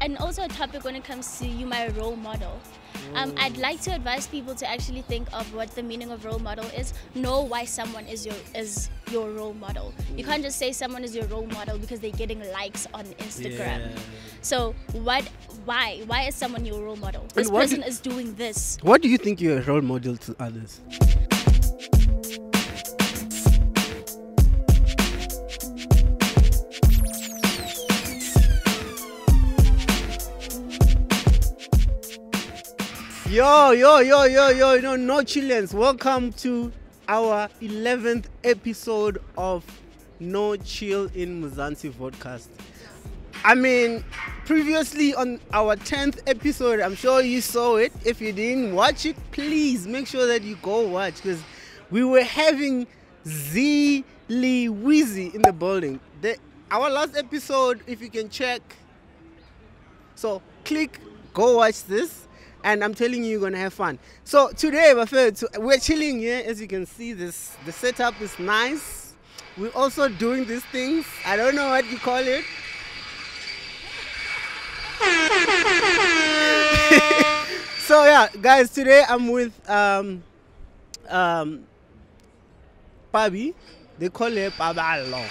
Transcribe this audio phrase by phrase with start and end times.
[0.00, 2.60] and also a topic when it comes to you my role model.
[3.14, 6.38] Um, I'd like to advise people to actually think of what the meaning of role
[6.38, 6.92] model is.
[7.14, 9.92] Know why someone is your is your role model.
[10.16, 13.80] You can't just say someone is your role model because they're getting likes on Instagram.
[13.80, 13.98] Yeah.
[14.42, 15.24] So what?
[15.64, 16.02] Why?
[16.06, 17.26] Why is someone your role model?
[17.34, 18.78] This person do- is doing this.
[18.82, 20.80] What do you think you're a role model to others?
[33.30, 35.72] Yo, yo, yo, yo, yo, no, no Chileans.
[35.72, 36.72] Welcome to
[37.06, 39.64] our 11th episode of
[40.18, 42.48] No Chill in Mzansi podcast.
[43.44, 44.02] I mean,
[44.46, 47.92] previously on our 10th episode, I'm sure you saw it.
[48.04, 51.40] If you didn't watch it, please make sure that you go watch because
[51.88, 52.88] we were having
[53.28, 56.00] Z Lee Weezy in the building.
[56.20, 56.36] The,
[56.68, 58.60] our last episode, if you can check,
[60.16, 60.98] so click,
[61.32, 62.26] go watch this,
[62.64, 63.98] and I'm telling you, you're gonna have fun.
[64.24, 64.94] So today,
[65.58, 66.42] we're chilling here.
[66.46, 69.14] As you can see, this the setup is nice.
[69.56, 71.06] We're also doing these things.
[71.26, 72.44] I don't know what you call it.
[77.78, 80.22] so yeah, guys, today I'm with um
[81.08, 81.64] um
[83.12, 83.54] Pabi.
[83.98, 85.26] They call her Paballo,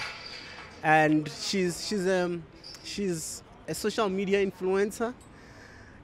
[0.83, 2.43] and she's she's um
[2.83, 5.13] she's a social media influencer.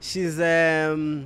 [0.05, 1.25] She's um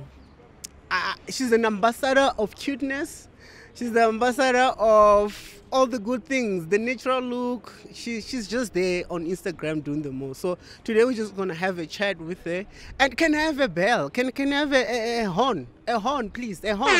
[0.90, 3.28] uh, she's an ambassador of cuteness.
[3.74, 7.72] She's the ambassador of all the good things, the natural look.
[7.92, 10.40] She, she's just there on Instagram doing the most.
[10.40, 12.64] So today we're just gonna have a chat with her.
[12.98, 14.08] And can I have a bell?
[14.08, 15.66] Can can I have a, a, a horn?
[15.86, 16.64] A horn, please.
[16.64, 16.90] A horn.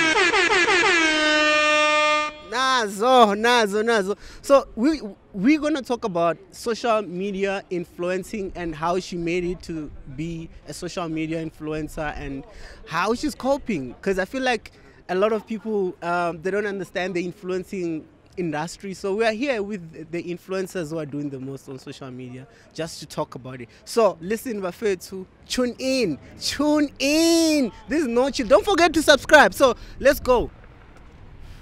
[2.50, 4.18] Nazo, nazo, nazo.
[4.42, 5.00] So we
[5.32, 10.72] we're gonna talk about social media influencing and how she made it to be a
[10.72, 12.44] social media influencer and
[12.86, 13.88] how she's coping.
[13.92, 14.72] Because I feel like
[15.08, 18.04] a lot of people um, they don't understand the influencing
[18.36, 18.94] industry.
[18.94, 22.46] So we are here with the influencers who are doing the most on social media
[22.74, 23.68] just to talk about it.
[23.84, 27.70] So listen, Buffet, to tune in, tune in.
[27.88, 28.48] This is no chill.
[28.48, 29.54] Don't forget to subscribe.
[29.54, 30.50] So let's go.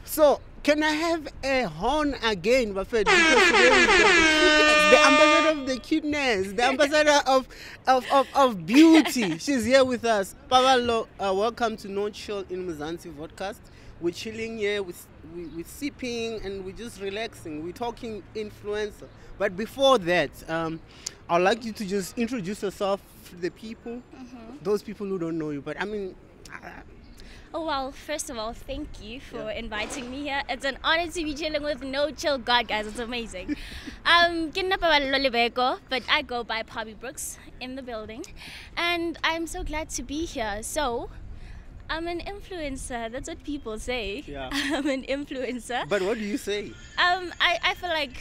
[0.04, 3.06] So, can I have a horn again, Buffett?
[3.06, 7.48] Because today we've the, the ambassador of the cuteness, the ambassador of,
[7.86, 9.38] of, of, of beauty.
[9.38, 10.34] She's here with us.
[10.50, 13.60] Paballo, uh, welcome to No Chill in Mzansi podcast.
[14.02, 14.92] We're chilling here, we're,
[15.34, 17.64] we, we're sipping, and we're just relaxing.
[17.64, 19.08] We're talking influencer.
[19.38, 20.80] But before that, um,
[21.30, 24.02] I'd like you to just introduce yourself to the people,
[24.62, 25.62] those people who don't know you.
[25.62, 26.14] But I mean,
[27.54, 29.59] Oh well, first of all, thank you for Yeah.
[29.62, 30.42] inviting me here.
[30.50, 32.86] It's an honor to be chilling with No Chill God, guys.
[32.86, 33.56] It's amazing.
[34.04, 38.22] um, ke nna Paballo Lebeko, but I go by Parbie Broox in the building,
[38.76, 40.62] and I'm so glad to be here.
[40.62, 41.08] So,
[41.88, 43.10] I'm an influencer.
[43.10, 44.25] That's what people say.
[44.26, 44.50] Yeah.
[44.53, 45.88] I'm an influencer.
[45.88, 46.66] but what do you say?
[46.98, 48.19] Um, I, I feel like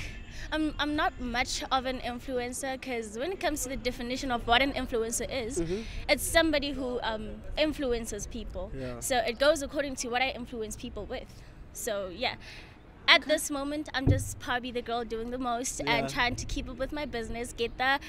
[0.52, 4.46] I'm, I'm not much of an influencer because when it comes to the definition of
[4.48, 5.62] what an influencer is,
[6.10, 8.72] it's somebody who um, influences people.
[8.78, 9.00] Yeah.
[9.00, 11.28] So it goes according to what I influence people with.
[11.74, 12.36] So yeah.
[13.08, 15.92] At this moment, I'm just probably the girl doing the most Yeah.
[15.96, 18.00] and trying to keep up with my business, get the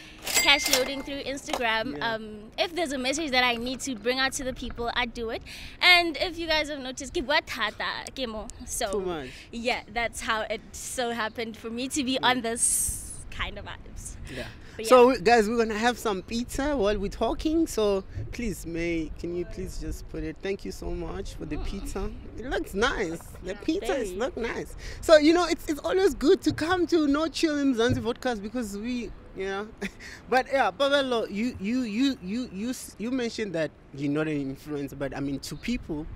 [0.42, 1.96] cash loading through Instagram.
[1.96, 2.14] Yeah.
[2.14, 5.06] Um, if there's a message that I need to bring out to the people, I
[5.06, 5.42] do it.
[5.80, 8.48] And if you guys have noticed, ke bua thata, ke mo.
[8.66, 9.28] so Too much.
[9.52, 14.16] yeah, that's how it so happened for me to be on this kind of vibes.
[14.34, 14.46] Yeah.
[14.78, 17.66] But So, guys, we're gonna have some pizza while we're talking.
[17.66, 20.36] So, please, May, can you please just put it?
[20.40, 22.08] Thank you so much for the pizza.
[22.38, 23.18] It looks nice.
[23.42, 24.76] The pizza is look nice.
[25.00, 28.40] So, you know, it's it's always good to come to No Chill in Mzansi podcast
[28.40, 29.68] because we, you know.
[30.30, 34.96] but yeah, Paballo, you you you you you you mentioned that you're not an influencer,
[34.96, 36.06] but I mean, to people,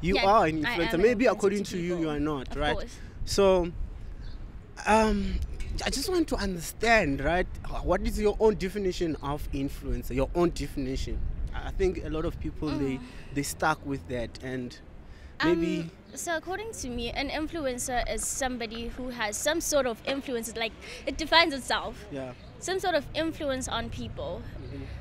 [0.00, 0.94] you Yeah, are an influencer.
[0.94, 2.74] an Maybe influencer according to to you, you are not, Of right?
[2.74, 2.98] course.
[3.26, 3.70] So,
[4.88, 5.34] um,
[5.84, 7.46] I just want to understand, right?
[7.82, 10.14] What is your own definition of influencer?
[10.14, 11.18] Your own definition.
[11.54, 12.98] I think a lot of people they
[13.34, 14.76] they stuck with that, and
[15.44, 20.00] maybe Um, so according to me, an influencer is somebody who has some sort of
[20.06, 20.54] influence.
[20.56, 20.72] Like
[21.06, 22.04] it defines itself.
[22.12, 24.42] yeah, Some sort of influence on people.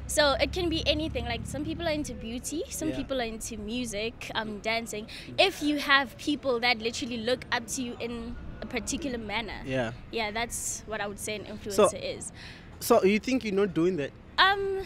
[0.07, 1.25] So it can be anything.
[1.25, 2.97] Like some people are into beauty, some Yeah.
[2.97, 5.07] people are into music, um, dancing.
[5.39, 9.91] If you have people that literally look up to you in a particular manner, yeah.
[10.11, 12.31] yeah, that's what I would say an influencer is.
[12.79, 14.11] So you think you're not doing that?
[14.37, 14.81] Um,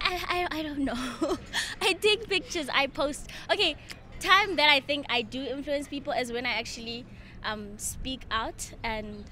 [0.00, 0.94] I, I, I don't know.
[1.80, 3.30] I take pictures, I post.
[3.52, 3.76] Okay,
[4.20, 7.04] time that I think I do influence people is when I actually
[7.44, 9.24] um, speak out and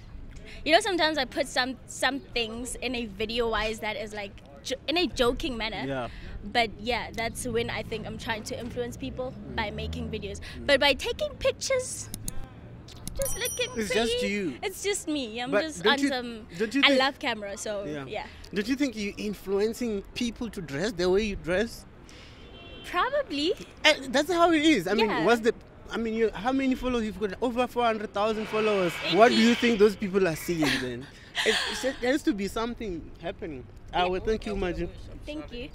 [0.64, 4.32] you know sometimes I put some some things in a video wise that is like
[4.62, 5.84] jo- in a joking manner.
[5.86, 6.08] Yeah.
[6.44, 10.40] But yeah, that's when I think I'm trying to influence people by making videos.
[10.66, 12.08] But by taking pictures,
[13.16, 14.54] just looking It's pretty, just you.
[14.62, 15.40] It's just me.
[15.40, 16.46] I'm But just don't on you- some.
[16.58, 18.04] don't you I think- love camera, so Yeah.
[18.06, 18.26] yeah.
[18.54, 21.84] Don't you think you're influencing people to dress the way you dress?
[22.86, 23.54] Probably.
[23.84, 24.86] And that's how it is.
[24.88, 25.54] I mean, what's the?
[25.90, 27.34] I mean, you, how many followers you've got?
[27.40, 28.92] Over four hundred thousand followers.
[28.94, 29.50] Thank what do you.
[29.50, 31.06] you think those people are seeing then?
[31.46, 31.54] it,
[31.84, 33.64] it, there has to be something happening.
[33.92, 34.88] I will thank you, Maju.
[35.26, 35.68] Thank you.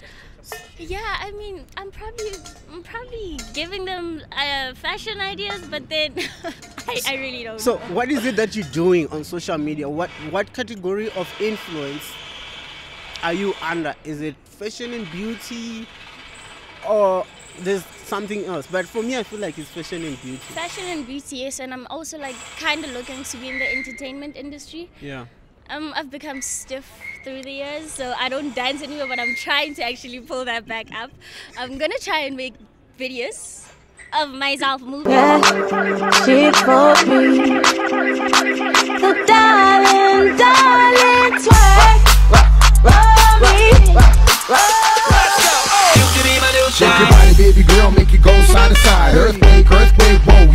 [0.79, 2.31] Yeah, I mean, I'm probably,
[2.71, 6.13] I'm probably giving them uh, fashion ideas, but then
[6.87, 7.59] I, I really don't.
[7.59, 7.95] So, know.
[7.95, 9.89] what is it that you're doing on social media?
[9.89, 12.03] What what category of influence
[13.23, 13.95] are you under?
[14.03, 15.87] Is it fashion and beauty,
[16.87, 17.25] or
[17.61, 18.67] there's something else?
[18.67, 20.37] But for me, I feel like it's fashion and beauty.
[20.53, 23.67] Fashion and beauty, yes, and I'm also like kind of looking to be in the
[23.67, 24.89] entertainment industry.
[25.01, 25.25] Yeah.
[25.69, 26.89] Um, I've become stiff
[27.23, 30.65] through the years, so I don't dance anymore, but I'm trying to actually pull that
[30.65, 31.11] back up.
[31.57, 32.53] I'm gonna try and make
[32.97, 33.69] videos
[34.13, 35.11] of myself moving.
[35.11, 35.41] Yeah,
[36.23, 37.59] she for me.
[39.27, 42.07] Darling, darling, twerk.
[46.77, 49.15] Shake your body, baby girl, make it go side to side.
[49.15, 50.45] Earthquake, earthquake, whoa,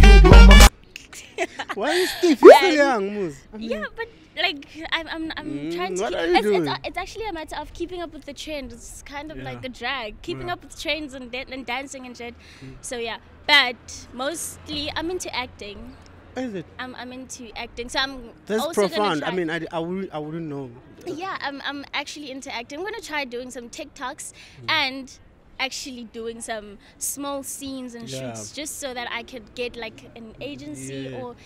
[1.74, 2.70] Why are you still Yeah.
[2.72, 3.36] young, Moose.
[3.52, 4.06] I mean, Yeah, but
[4.36, 6.02] like I'm, I'm, I'm Mm, trying to.
[6.02, 6.66] what keep, are you it's, doing?
[6.66, 8.72] It's, it's actually a matter of keeping up with the trend.
[8.72, 9.44] It's kind of Yeah.
[9.44, 10.54] like a drag, keeping Yeah.
[10.54, 12.34] up with trends and, and dancing and shit.
[12.64, 12.76] Mm.
[12.80, 15.96] So yeah, but mostly I'm into acting.
[16.36, 16.66] Is it?
[16.78, 17.88] I'm, I'm into acting.
[17.90, 19.22] So I'm That's profound.
[19.24, 20.70] I mean, I, I, wouldn't, I wouldn't know.
[21.06, 22.78] yeah, I'm, I'm actually into acting.
[22.78, 24.32] I'm gonna try doing some TikToks
[24.64, 24.70] Mm.
[24.70, 25.18] and
[25.58, 28.34] actually doing some small scenes and Yeah.
[28.34, 31.18] shoots just so that I could get like an agency Yeah.
[31.20, 31.36] or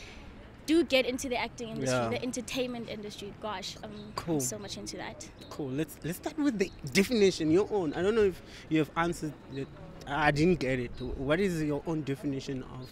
[0.67, 2.09] do get into the acting industry, Yeah.
[2.09, 3.33] the entertainment industry.
[3.41, 4.41] Gosh, I'm, Cool.
[4.41, 5.29] So much into that.
[5.49, 5.69] Cool.
[5.69, 7.93] Let's let's start with the definition, your own.
[7.95, 9.69] I don't know if you have answered it.
[10.09, 10.91] I didn't get it.
[11.01, 12.89] What is your own definition of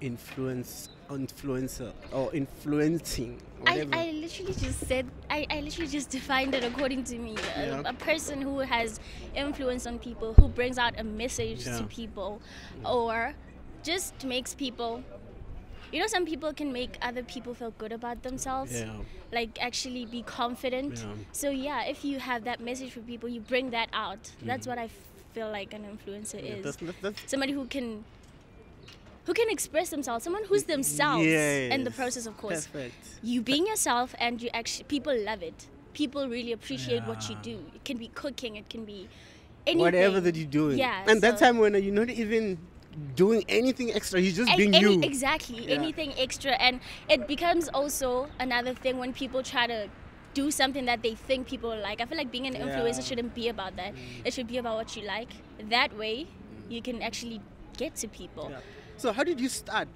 [0.00, 3.40] influence, influencer, or influencing?
[3.66, 7.66] I, I literally just said I, I literally just defined it according to me a,
[7.66, 7.82] Yeah.
[7.84, 9.00] a person who has
[9.34, 11.78] influence on people who brings out a message Yeah.
[11.78, 12.40] to people
[12.84, 13.34] or
[13.82, 15.02] just makes people
[15.92, 18.90] you know some people can make other people feel good about themselves yeah.
[19.32, 21.12] like actually be confident Yeah.
[21.32, 24.46] so yeah if you have that message for people you bring that out Mm.
[24.46, 24.88] that's what i
[25.34, 28.04] feel like an influencer yeah is that's, that's, somebody who can
[29.26, 32.66] who can express themselves someone who's themselves in the process of course.
[32.66, 32.94] Perfect.
[33.22, 35.68] you being yourself and you actually people love it.
[35.92, 37.58] People really appreciate what you do.
[37.74, 39.08] It can be cooking it can be
[39.66, 39.80] anything.
[39.80, 40.78] Whatever that you're doing.
[40.78, 42.58] Yeah, And that time when you're not even
[43.14, 45.02] doing anything extra, you're just being any- you.
[45.02, 45.74] exactly Yeah.
[45.74, 46.52] anything extra.
[46.52, 49.88] And it becomes also another thing when people try to
[50.34, 52.00] do something that they think people like.
[52.00, 53.08] I feel like being an influencer Yeah.
[53.08, 53.94] shouldn't be about that.
[53.94, 54.26] Mm.
[54.26, 55.30] It should be about what you like.
[55.58, 56.70] That way mm.
[56.70, 57.40] you can actually
[57.76, 58.48] get to people.
[58.50, 58.60] Yeah.
[58.96, 59.88] So how did you start?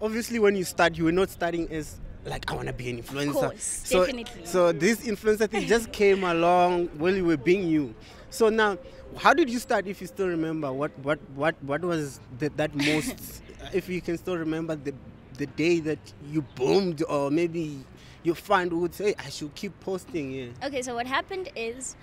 [0.00, 3.02] Obviously, when you start, you were not starting as like I want to be an
[3.02, 3.28] influencer.
[3.28, 4.44] Of course, so, definitely.
[4.44, 7.94] So this influencer thing just came along while you were being you.
[8.30, 8.78] So now,
[9.16, 9.86] how did you start?
[9.86, 13.42] If you still remember, what what what what was the, that most?
[13.72, 14.94] if you can still remember the
[15.38, 15.98] the day that
[16.30, 17.84] you boomed, or maybe
[18.24, 20.66] your friend would say, "I should keep posting." Yeah.
[20.66, 21.94] Okay, so what happened is,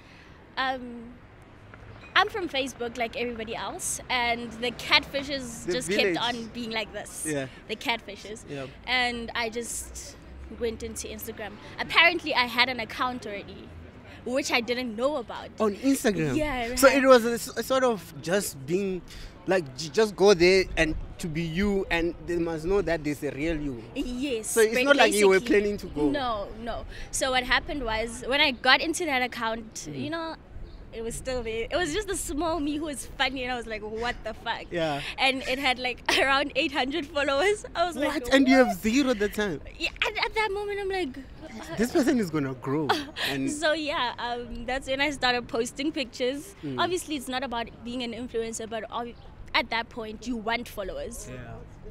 [0.57, 1.13] um,
[2.15, 6.15] I'm from Facebook like everybody else, and the catfishes The just village.
[6.15, 7.25] kept on being like this.
[7.27, 7.47] Yeah.
[7.67, 8.43] The catfishes.
[8.49, 8.67] Yeah.
[8.87, 10.15] And I just
[10.59, 11.51] went into Instagram.
[11.79, 13.67] Apparently, I had an account already,
[14.25, 15.49] which I didn't know about.
[15.59, 16.35] on Instagram.
[16.37, 19.01] Yeah, So it was a sort of just being,
[19.47, 23.31] like, just go there and to be you, and they must know that there's a
[23.31, 23.83] real you.
[23.95, 24.49] Yes.
[24.51, 26.09] So it's not like you were planning to go.
[26.09, 26.85] No, no.
[27.11, 29.99] So what happened was when I got into that account, Mm.
[30.03, 30.35] you know,
[30.95, 31.67] it was still there.
[31.69, 34.33] It was just the small me who was funny, and I was like, "What the
[34.33, 35.01] fuck?" Yeah.
[35.17, 37.65] And it had like around 800 followers.
[37.75, 38.33] I was like, What?
[38.33, 39.61] And you have zero at the time.
[39.77, 41.17] Yeah, and at that moment, I'm like.
[41.17, 42.87] uh, This person is gonna grow.
[43.29, 46.55] And So yeah, um, that's when I started posting pictures.
[46.63, 46.79] Mm.
[46.81, 49.15] Obviously, it's not about being an influencer, but ob-
[49.53, 51.37] at that point, you want followers yeah.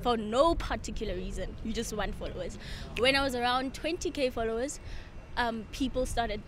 [0.03, 1.55] for no particular reason.
[1.65, 2.59] You just want followers.
[2.99, 4.81] When I was around 20k followers,
[5.37, 6.43] um, people started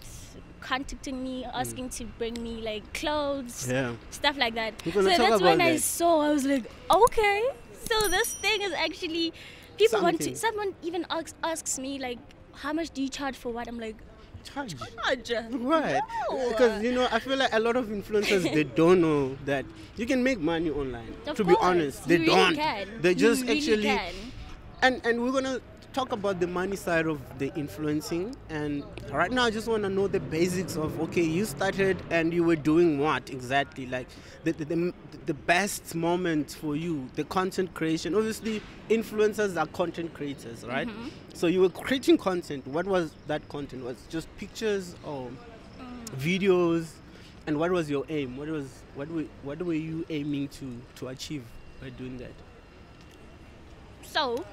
[0.60, 3.72] contacting me, asking to bring me like clothes, Mm.
[3.72, 3.92] Yeah.
[4.10, 4.74] stuff like that.
[4.92, 6.20] So that's when about I saw.
[6.20, 7.42] I was like, okay,
[7.88, 9.32] so this thing is actually
[9.76, 10.34] people want to.
[10.36, 12.18] Someone even asks, asks me like,
[12.52, 13.68] how much do you charge for what?
[13.68, 13.96] I'm like,
[14.54, 14.74] Charge.
[14.78, 15.52] charge.
[15.52, 16.02] What?
[16.30, 16.48] No.
[16.50, 19.64] Because you know, I feel like a lot of influencers they don't know that
[19.96, 21.14] you can make money online.
[21.26, 22.54] Of to be honest, they really don't.
[22.54, 22.88] Can.
[23.02, 24.12] They You just really actually can.
[24.82, 25.60] and and we're gonna
[25.96, 28.36] talk about the money side of the influencing.
[28.50, 32.34] And right now, I just want to know the basics of okay, you started and
[32.34, 33.86] you were doing what exactly?
[33.86, 34.06] Like
[34.44, 38.14] the, the, the, the best moment for you, the content creation.
[38.14, 38.60] Obviously,
[38.90, 40.86] influencers are content creators, right?
[40.86, 41.08] Mm-hmm.
[41.32, 42.66] So you were creating content.
[42.66, 43.82] What was that content?
[43.82, 46.06] Was it just pictures or mm.
[46.18, 46.88] videos?
[47.46, 48.36] And what was your aim?
[48.36, 51.44] What was what were what were you aiming to to achieve
[51.80, 52.32] by doing that?
[54.02, 54.44] So,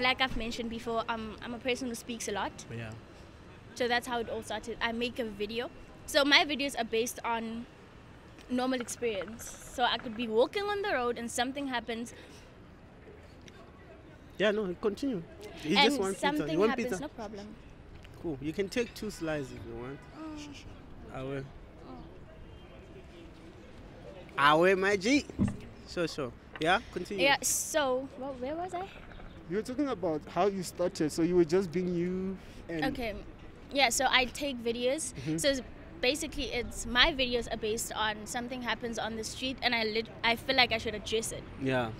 [0.00, 2.52] like I've mentioned before, I'm, I'm a person who speaks a lot.
[2.76, 2.90] Yeah.
[3.74, 4.76] So that's how it all started.
[4.80, 5.70] I make a video.
[6.06, 7.66] So my videos are based on
[8.50, 9.44] normal experience.
[9.74, 12.14] So I could be walking on the road and something happens
[14.38, 15.22] Yeah, no, continue.
[15.62, 16.26] You and just want pizza.
[16.26, 17.00] something You want happens, pizza?
[17.02, 17.46] no problem.
[18.20, 18.38] Cool.
[18.40, 19.98] You can take two slices if you want.
[21.14, 21.44] I will.
[24.36, 25.24] I Awe, my G.
[25.88, 26.32] Sure, sure.
[26.60, 27.24] Yeah, continue.
[27.24, 28.88] Yeah, so well, where was I?
[29.50, 32.36] You were talking about how you started, so you were just being you.
[32.68, 33.14] And Okay.
[33.72, 35.12] Yeah, so I take videos.
[35.14, 35.38] Mm-hmm.
[35.38, 35.62] So it's
[36.00, 40.08] basically it's my videos are based on something happens on the street and I lit-
[40.22, 41.42] I feel like I should address it.
[41.62, 41.90] Yeah.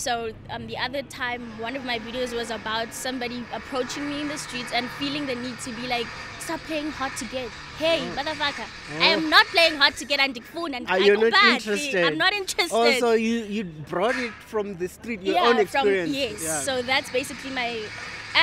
[0.00, 4.28] So um, the other time, one of my videos was about somebody approaching me in
[4.28, 6.06] the streets and feeling the need to be like,
[6.38, 7.50] stop playing hard to get.
[7.76, 8.64] Hey, motherfucker,
[8.98, 11.56] I am not playing hard to get and phone and Are you not bad.
[11.60, 12.02] interested?
[12.04, 12.74] I'm not interested.
[12.74, 16.42] Also, you you brought it from the street, your yeah, own from yes.
[16.42, 16.60] Yeah.
[16.60, 17.82] So that's basically my.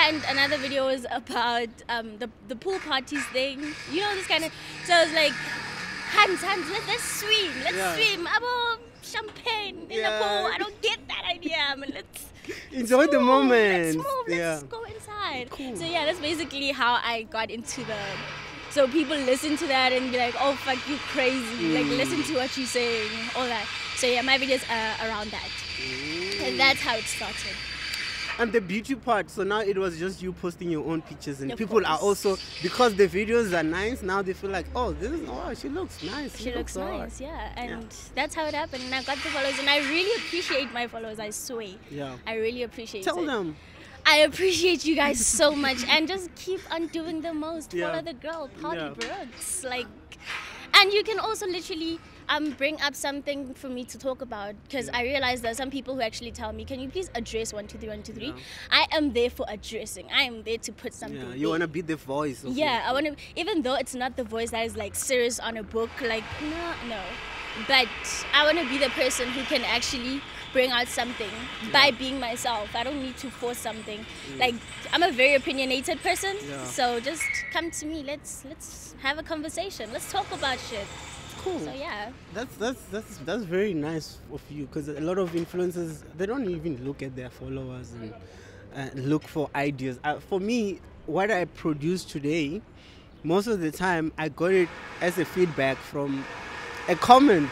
[0.05, 3.61] And another video was about um, the the pool parties thing.
[3.91, 4.51] You know this kind of.
[4.85, 5.33] So I was like,
[6.17, 7.95] hands, hands, let, let's swim, let's Yeah.
[7.95, 8.27] swim.
[8.27, 8.77] Abo
[9.17, 10.09] champagne in Yeah.
[10.11, 10.51] the pool.
[10.53, 11.57] I don't get that idea.
[11.71, 12.25] I mean, let's
[12.71, 13.83] Enjoy the moment.
[13.85, 14.05] Let's move.
[14.27, 14.61] Let's yeah.
[14.69, 15.49] go inside.
[15.49, 15.75] Cool.
[15.75, 17.97] So yeah, that's basically how I got into the.
[18.69, 21.97] So people listen to that and be like, "Oh fuck, you crazy!" Like Mm.
[21.97, 23.65] listen to what you're saying, all that.
[23.95, 25.49] So yeah, my videos are around that,
[25.81, 26.47] Mm.
[26.47, 27.55] and that's how it started.
[28.39, 31.51] And the beauty part, so now it was just you posting your own pictures, and
[31.51, 34.03] Of people are also because the videos are nice.
[34.03, 36.37] Now they feel like, oh, this is oh, she looks nice.
[36.39, 38.83] She looks alright." nice, yeah, and that's how it happened.
[38.83, 41.19] And I got the followers, and I really appreciate my followers.
[41.19, 42.15] I swear, Yeah.
[42.27, 43.25] I really appreciate Tell it.
[43.25, 43.55] them.
[44.05, 47.73] I appreciate you guys so much and just keep on doing the most.
[47.73, 47.89] Yeah.
[47.89, 48.93] Follow the girl, Parbie Yeah.
[48.93, 49.63] Broox.
[49.63, 49.87] Like
[50.73, 54.89] and you can also literally um, bring up something for me to talk about because
[54.89, 57.67] I realize there are some people who actually tell me, Can you please address one,
[57.67, 58.27] two, three, one, two, three?
[58.27, 58.33] Yeah.
[58.71, 60.07] I am there for addressing.
[60.13, 61.29] I am there to put something.
[61.29, 62.43] Yeah, you want to be the voice.
[62.43, 63.15] Yeah, I want to.
[63.35, 66.73] Even though it's not the voice that is like serious on a book, like no,
[66.89, 67.01] no.
[67.67, 67.87] But
[68.33, 70.21] I want to be the person who can actually
[70.53, 71.29] bring out something
[71.73, 72.75] by being myself.
[72.75, 74.05] I don't need to force something.
[74.37, 74.55] Like
[74.93, 76.63] I'm a very opinionated person, Yeah.
[76.65, 78.03] so just come to me.
[78.03, 79.91] Let's let's have a conversation.
[79.91, 80.85] Let's talk about shit.
[81.37, 81.59] Cool.
[81.59, 86.03] So yeah, That's that's that's that's very nice of you because a lot of influencers
[86.17, 88.13] they don't even look at their followers and
[88.75, 89.99] uh, look for ideas.
[90.03, 92.61] Uh, for me, what I produce today,
[93.23, 94.69] most of the time I got it
[95.01, 96.25] as a feedback from
[96.87, 97.49] a comment.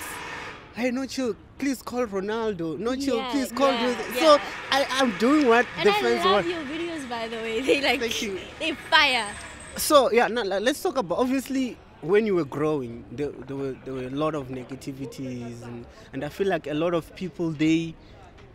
[0.75, 1.35] Hey, no chill.
[1.57, 2.77] Please call Ronaldo.
[2.77, 3.17] No chill.
[3.17, 3.71] Yeah, please call.
[3.71, 4.37] yeah, this." So.
[4.75, 7.61] I, I'm doing what and the I fans love your videos by the way.
[7.65, 8.39] They like Thank you.
[8.59, 9.27] they fire.
[9.77, 13.93] So yeah, now let's talk about obviously when you were growing, there, there were there
[13.93, 17.93] were a lot of negativities, and, and I feel like a lot of people they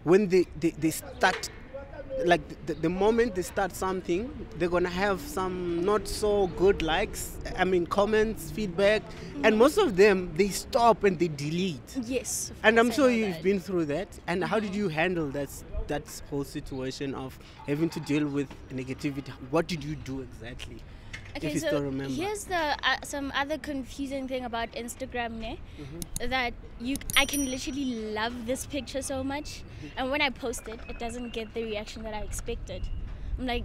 [0.04, 1.50] when they they, they start
[2.26, 4.28] like the, the moment they start something
[4.58, 9.02] they're gonna have some not so good likes i mean comments feedback
[9.42, 12.52] and most of them they stop and they delete Yes.
[12.62, 13.34] and i'm sure you've that.
[13.36, 13.42] Mm-hmm.
[13.42, 15.48] been through that and how did you handle that
[15.86, 20.82] that whole situation of having to deal with negativity what did you do exactly
[21.36, 25.58] Okay, so here's the uh, some other confusing thing about Instagram, ne?
[25.80, 26.30] Mm-hmm.
[26.30, 29.98] That you I can literally love this picture so much, Mm-hmm.
[29.98, 32.82] and when I post it, it doesn't get the reaction that I expected.
[33.38, 33.64] I'm like,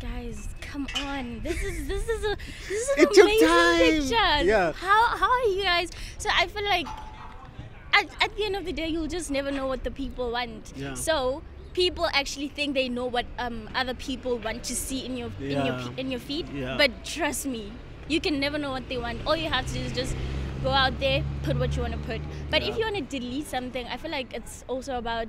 [0.00, 2.36] guys, come on, this is this is a
[2.68, 4.44] this is an It amazing picture.
[4.44, 4.72] Yeah.
[4.72, 5.90] How how are you guys?
[6.18, 6.86] So I feel like
[7.92, 10.72] at, at the end of the day, you'll just never know what the people want.
[10.76, 10.94] Yeah.
[10.94, 11.42] So
[11.74, 15.66] people actually think they know what um, other people want to see in your in
[15.66, 16.48] your in your feed.
[16.48, 16.76] Yeah.
[16.78, 17.72] But trust me,
[18.08, 19.26] you can never know what they want.
[19.26, 20.16] All you have to do is just
[20.62, 22.20] go out there, put what you want to put.
[22.50, 25.28] But if you want to delete something, I feel like it's also about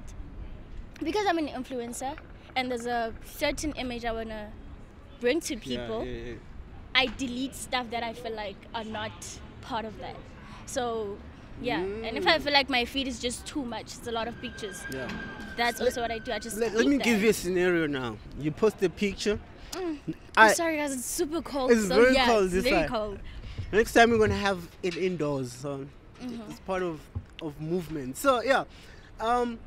[1.04, 2.16] because I'm an influencer
[2.56, 4.48] and there's a certain image I want to
[5.20, 6.06] bring to people.
[6.06, 6.34] Yeah, yeah, yeah.
[6.96, 9.12] I delete stuff that I feel like are not
[9.62, 10.16] part of that.
[10.66, 11.18] So
[11.62, 14.28] yeah, and if I feel like my feed is just too much, it's a lot
[14.28, 14.82] of pictures.
[14.94, 15.10] yeah.
[15.58, 16.34] That's also what I do.
[16.34, 18.18] I just Let, let me give you a scenario now.
[18.40, 19.40] You post a picture.
[20.38, 21.72] I'm sorry guys, it's super cold.
[21.72, 22.90] It's so very yeah, cold it's very side.
[22.90, 23.20] cold.
[23.72, 25.52] Next time we're gonna have it indoors.
[25.54, 25.86] So
[26.22, 26.50] Mm-hmm.
[26.50, 27.02] it's part of
[27.42, 28.16] of movement.
[28.16, 28.64] So yeah,
[29.20, 29.60] um,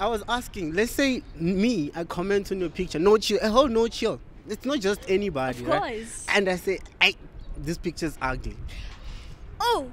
[0.00, 3.68] I was asking, let's say me, I comment on your picture, no chill, a whole
[3.68, 4.18] no chill.
[4.48, 5.94] It's not just anybody, Of right?
[6.02, 6.26] course.
[6.28, 7.14] And I say, I,
[7.56, 8.56] this picture's ugly.
[9.60, 9.92] Oh,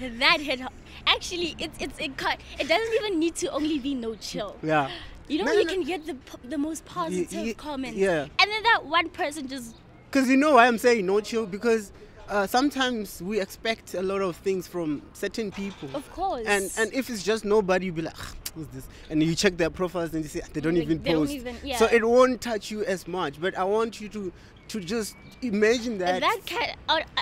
[0.00, 0.60] that hit.
[1.06, 4.56] Actually, it's it's it, ca- it doesn't even need to only be no chill.
[4.62, 4.90] Yeah.
[5.28, 5.74] You know, No, you no, no.
[5.74, 6.16] can get the
[6.48, 7.98] the most positive ye- comments.
[7.98, 8.22] yeah.
[8.38, 9.74] And then that one person just
[10.10, 11.46] Because you know why I'm saying no chill?
[11.46, 11.92] Because
[12.28, 15.88] uh, sometimes we expect a lot of things from certain people.
[15.94, 16.44] Of course.
[16.46, 18.86] And and if it's just nobody, you be like, "Ah, who's this?
[19.10, 21.32] And you check their profiles and you say they don't Like, even they don't post.
[21.34, 23.40] even- So it won't touch you as much.
[23.40, 24.32] But I want you to
[24.68, 26.20] to just imagine that.
[26.20, 26.74] that can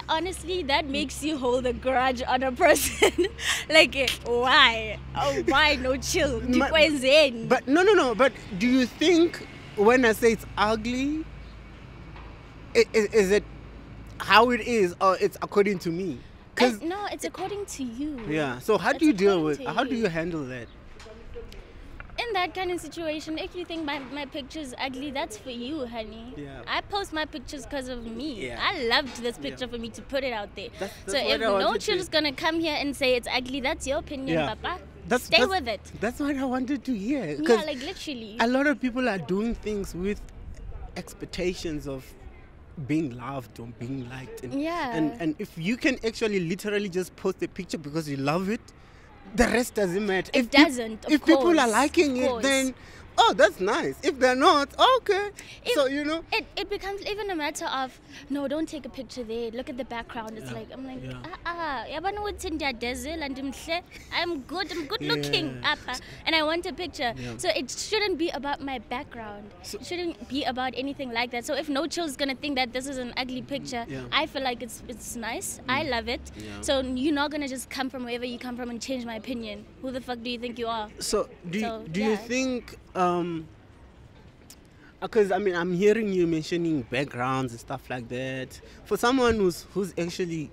[0.08, 3.26] honestly that makes you hold a grudge on a person.
[3.68, 4.98] like why?
[5.16, 6.40] Oh why no chill?
[6.40, 7.48] Ndikwenzeni?
[7.48, 8.14] But no, no, no.
[8.14, 9.46] But do you think
[9.76, 11.24] when I say it's ugly,
[12.76, 13.44] i- i- is it
[14.18, 16.18] how it is or it's according to me?
[16.60, 18.20] Uh, no, it's according to you.
[18.28, 18.60] yeah.
[18.60, 19.60] So how do you deal with?
[19.64, 20.68] How do you handle that?
[22.18, 25.85] In that kind of situation, if you think my, my picture's ugly, that's for you,
[25.87, 26.33] honey.
[26.37, 26.62] Yeah.
[26.66, 28.47] I post my pictures because of me.
[28.47, 28.61] Yeah.
[28.62, 30.68] I loved this picture for me to put it out there.
[30.78, 33.61] That's- so that's what if no wanted to- gonna come here and say it's ugly,
[33.61, 34.54] that's your opinion, Yeah.
[34.54, 34.78] papa.
[35.09, 35.80] That's, Stay that's, with it.
[36.00, 37.25] That's what I wanted to hear.
[37.38, 38.37] Yeah, like literally.
[38.40, 40.21] a lot of people are doing things with
[40.97, 42.06] expectations of
[42.87, 44.44] being loved or being liked.
[44.44, 44.97] And, Yeah.
[44.97, 48.61] And and if you can actually literally just post a picture because you love it,
[49.35, 50.31] the rest doesn't matter.
[50.35, 52.75] It if doesn't, of if people are liking it, then
[53.18, 53.94] oh, that's nice.
[54.02, 54.68] If they're not,
[54.99, 55.30] okay.
[55.64, 56.23] If- so you know.
[56.33, 57.99] it, it becomes even a matter of
[58.30, 61.02] no don't take a picture there look at the background it's Yeah, like i'm like
[61.02, 61.30] yeah.
[61.47, 63.83] ah ah yabona ukuthi ndiyadezela ndimhle
[64.23, 65.73] i'm good i'm good looking Yeah.
[65.73, 65.94] apha
[66.26, 67.37] and i want a picture Yeah.
[67.38, 71.44] so it shouldn't be about my background So- it shouldn't be about anything like that
[71.44, 74.00] so if no chill's gonna think that this is an ugly picture Yeah.
[74.00, 74.09] Mm.
[74.23, 76.61] i feel like it's it's nice i love it Yeah.
[76.68, 79.64] so you're not gonna just come from wherever you come from and change my opinion
[79.83, 82.78] who the fuck do you think you are So do you, So, do you think
[82.94, 83.46] um
[85.00, 88.58] because I mean I'm hearing you mentioning backgrounds and stuff like that.
[88.84, 90.50] For someone who's who's actually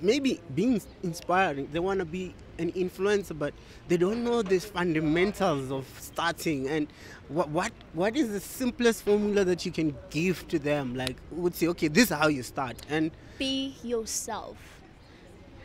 [0.00, 3.54] maybe being inspiring, they want to be an influencer, but
[3.88, 6.86] they don't know the fundamentals of starting and
[7.28, 10.94] what what what is the simplest formula that you can give to them?
[10.94, 14.56] Like would say, okay, this is how you start, and be yourself.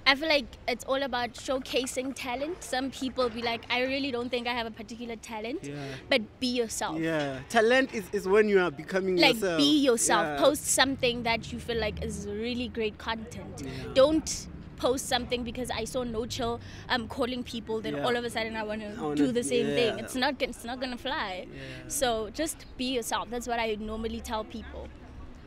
[0.10, 2.64] I feel like it's all about showcasing talent.
[2.64, 5.76] Some people be like, I really don't think I have a particular talent, Yeah.
[6.10, 6.98] but be yourself.
[6.98, 9.58] yeah, talent is, is when you are becoming Like yourself.
[9.58, 10.26] be yourself.
[10.26, 10.38] Yeah.
[10.46, 13.64] Post something that you feel like is really great content.
[13.66, 13.72] Yeah.
[13.96, 16.62] Don't post something because I saw no chill.
[16.88, 17.82] I'm calling people.
[17.82, 18.06] Then Yeah.
[18.06, 20.00] all of a sudden I want to do the same thing.
[20.00, 20.42] It's not.
[20.42, 21.48] It's not gonna fly.
[21.52, 21.60] Yeah.
[21.90, 23.30] So just be yourself.
[23.30, 24.88] That's what I normally tell people.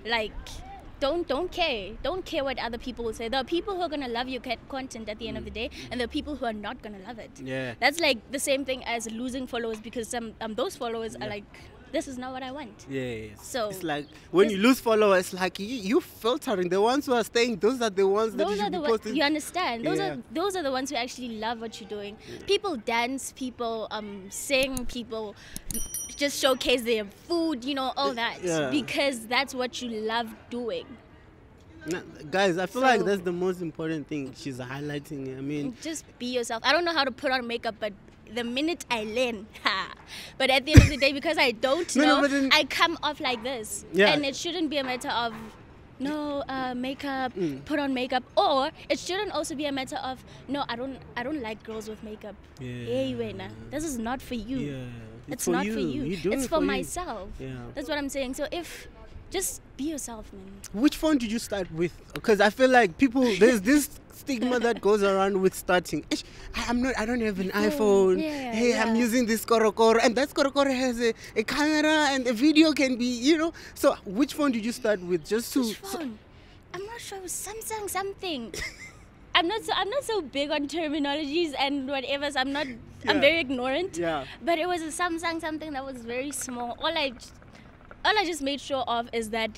[0.05, 0.33] Like,
[1.01, 1.93] don't don't care.
[2.03, 3.29] Don't care what other people will say.
[3.29, 5.71] There are people who are gonna love your content at the end of the day,
[5.91, 7.35] and there are people who are not gonna love it.
[7.37, 7.47] Mm.
[7.47, 7.75] Yeah.
[7.81, 11.27] That's like the same thing as losing followers because some um, those followers Yeah.
[11.27, 11.45] are like,
[11.92, 12.87] this is not what I want.
[12.88, 13.38] Yes.
[13.42, 17.24] So, it's like when you lose followers, like you, you filtering the ones who are
[17.24, 17.57] staying.
[17.59, 19.85] Those are the ones that those you are should the ones you understand.
[19.85, 20.14] Those Yeah.
[20.14, 22.16] are those are the ones who actually love what you're doing.
[22.46, 25.35] People dance, people um sing, people
[26.16, 28.70] just showcase their food, you know, all that Yeah.
[28.70, 30.87] because that's what you love doing.
[32.31, 35.37] Guys, I feel like that's the most important thing she's highlighting.
[35.38, 36.62] I mean, Just be yourself.
[36.64, 37.94] I don't know how to put on makeup, but
[38.35, 39.47] the minute I learn.
[40.38, 42.64] But at the end of the day, because I don't No, no, know, then- I
[42.64, 44.12] come off like this, Yeah.
[44.12, 45.35] and it shouldn't be a matter of.
[46.03, 47.35] No uh, makeup.
[47.37, 47.62] Mm.
[47.66, 50.64] Put on makeup, or it shouldn't also be a matter of no.
[50.66, 50.97] I don't.
[51.14, 52.35] I don't like girls with makeup.
[52.59, 54.57] Hey, wena, this is not for you.
[54.59, 54.85] yeah,
[55.29, 55.75] It's, for not you.
[55.75, 56.03] for you.
[56.33, 56.66] It's it for, you.
[56.66, 57.29] myself.
[57.38, 57.51] Yeah.
[57.75, 58.33] That's what I'm saying.
[58.33, 58.88] So if
[59.31, 60.51] just be yourself, man.
[60.73, 61.93] Which phone did you start with?
[62.14, 63.90] Because I feel like people there's this
[64.21, 66.05] stigma that goes around with starting.
[66.69, 66.95] I'm not.
[66.99, 68.23] I don't have an iPhone.
[68.23, 72.33] Yeah, hey, I'm using this Korokoro, and that Korokoro has a, a camera and the
[72.33, 73.53] video can be, you know.
[73.75, 75.27] So which phone did you start with?
[75.27, 75.61] Just to.
[75.61, 76.19] Which so- phone?
[76.73, 77.19] I'm not sure.
[77.19, 78.55] It was Samsung something.
[79.35, 82.31] I'm not so I'm not so big on terminologies and whatever.
[82.31, 82.67] So I'm not.
[82.67, 83.11] Yeah.
[83.11, 83.97] I'm very ignorant.
[83.97, 84.25] Yeah.
[84.45, 86.77] But it was a Samsung something that was very small.
[86.79, 87.13] All I,
[88.05, 89.51] all I just made sure of is that.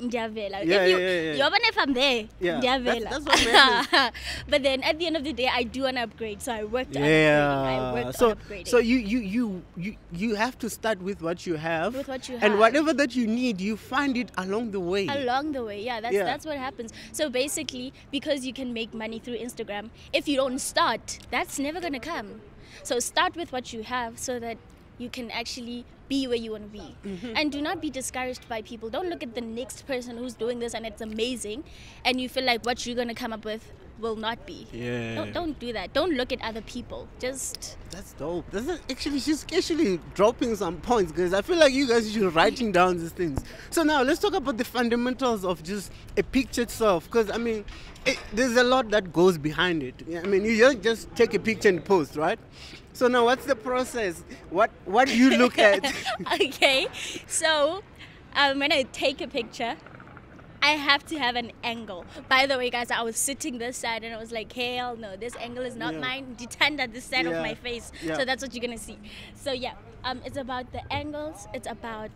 [0.00, 0.64] Ndiyavela.
[0.64, 1.46] Yeah, if you, yeah, yeah, yeah.
[1.46, 3.10] Even if I'm there, Yeah, Ndiyavela.
[3.10, 3.46] that's- that's
[3.94, 4.12] what
[4.48, 6.42] but then at the end of the day, I do want to upgrade.
[6.42, 7.06] So I worked on upgrading.
[7.06, 7.92] I Yeah.
[7.92, 8.68] worked So on upgrading.
[8.68, 11.94] so you, you you you you have to start with what you have.
[11.94, 12.42] With what you have.
[12.50, 15.06] And whatever that you need, you find it along the way.
[15.06, 16.24] along the way yeah that's Yeah.
[16.24, 20.58] that's what happens so basically because you can make money through instagram if you don't
[20.58, 22.40] start that's never to come
[22.82, 24.56] so start with what you have so that
[24.98, 27.36] you can actually be where you want to be Mm-hmm.
[27.36, 30.58] and do not be discouraged by people don't look at the next person who's doing
[30.58, 31.64] this and it's amazing
[32.04, 34.66] and you feel like what you're going to come up with will not be.
[34.72, 35.14] Yeah.
[35.14, 35.92] Don't, don't do that.
[35.92, 37.06] Don't look at other people.
[37.20, 38.44] Just That's dope.
[38.50, 42.26] That's actually she's actually dropping some points because I feel like you guys should be
[42.26, 43.44] writing down these things.
[43.70, 47.04] So now let's talk about the fundamentals of just a picture itself.
[47.04, 47.64] Because I mean,
[48.04, 49.94] it, there's a lot that goes behind it.
[50.16, 52.38] I mean, you just take a picture and post, right?
[52.94, 54.22] So now, what's the process?
[54.50, 55.84] What what do you look at?
[56.40, 56.86] okay.
[57.26, 57.82] So,
[58.36, 59.74] um, when I take a picture,
[60.62, 62.06] I have to have an angle.
[62.28, 65.16] By the way, guys, I was sitting this side and I was like, hell no,
[65.16, 66.00] this angle is not Yeah.
[66.00, 66.36] mine.
[66.48, 67.32] Stand at the side Yeah.
[67.32, 67.90] of my face.
[68.00, 68.16] Yeah.
[68.16, 68.98] So that's what you're gonna see.
[69.34, 71.48] So yeah, um, it's about the angles.
[71.52, 72.12] It's about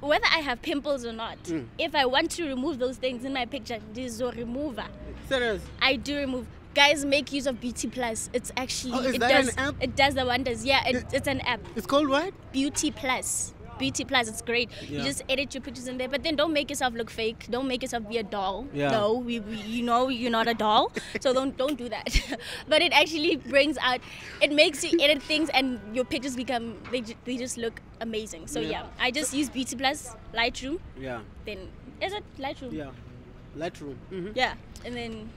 [0.00, 1.40] whether I have pimples or not.
[1.44, 1.68] Mm.
[1.78, 4.86] If I want to remove those things in my picture, this is a remover.
[5.28, 5.62] Serious?
[5.80, 6.46] I do remove.
[6.74, 8.30] Guys, make use of Beauty Plus.
[8.32, 9.74] It's actually Oh, is it that an does app?
[9.80, 10.64] it does the wonders.
[10.64, 11.60] Yeah, it, it's an app.
[11.76, 12.32] It's called what?
[12.52, 13.52] Beauty Plus.
[13.78, 14.70] Beauty Plus, it's great.
[14.82, 14.98] Yeah.
[14.98, 17.46] You just edit your pictures in there, but then don't make yourself look fake.
[17.50, 18.66] Don't make yourself be a doll.
[18.72, 18.90] Yeah.
[18.90, 22.08] No, we, we, you know you're not a doll, so don't don't do that.
[22.68, 24.00] but it actually brings out,
[24.40, 28.46] it makes you edit things, and your pictures become they, they just look amazing.
[28.46, 28.68] So Yeah.
[28.70, 30.78] yeah, I just use Beauty Plus, Lightroom.
[30.98, 31.20] Yeah.
[31.44, 31.68] Then
[32.00, 32.72] is it Lightroom?
[32.72, 32.90] Yeah.
[33.58, 33.96] Lightroom.
[34.10, 34.54] hmm Yeah,
[34.86, 35.30] and then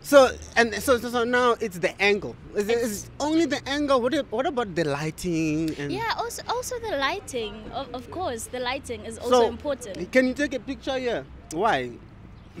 [0.00, 2.34] So and so, so so now it's the angle.
[2.54, 4.00] Is it It's- only the angle?
[4.00, 7.54] What what about the lighting and yeah, also also the lighting.
[7.74, 10.10] Of, of course, the lighting is also So, important.
[10.12, 11.24] Can you take a picture here?
[11.52, 11.90] Why?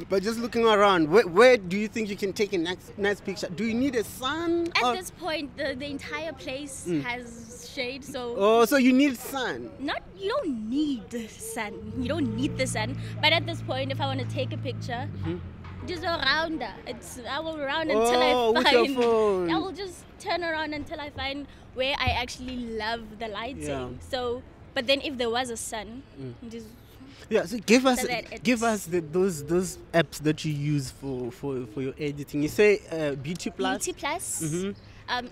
[0.08, 3.20] But just looking around, where, where do you think you can take a nice, nice
[3.20, 3.48] picture?
[3.50, 4.70] Do you need a sun?
[4.76, 7.02] At or- this point, the, the entire place Mm.
[7.02, 9.70] has shade, so oh, so you need sun.
[9.80, 11.72] not you don't need the sun.
[11.98, 12.96] You don't need the sun.
[13.20, 15.08] But at this point, if I want to take a picture,
[15.88, 16.72] just a rounder.
[16.86, 18.20] It's I will round until.
[18.22, 18.94] Oh, I with your find.
[18.96, 19.50] phone.
[19.50, 23.62] I will just turn around until I find where I actually love the lighting.
[23.62, 23.88] Yeah.
[24.10, 24.42] So,
[24.74, 26.02] but then if there was a sun,
[26.48, 26.66] just
[27.30, 28.08] Yeah, so give us So
[28.42, 32.42] give us the, those those apps that you use for for, for your editing.
[32.42, 34.70] You say uh, Beauty Plus, Beauty Plus, Mm-hmm.
[35.08, 35.28] um,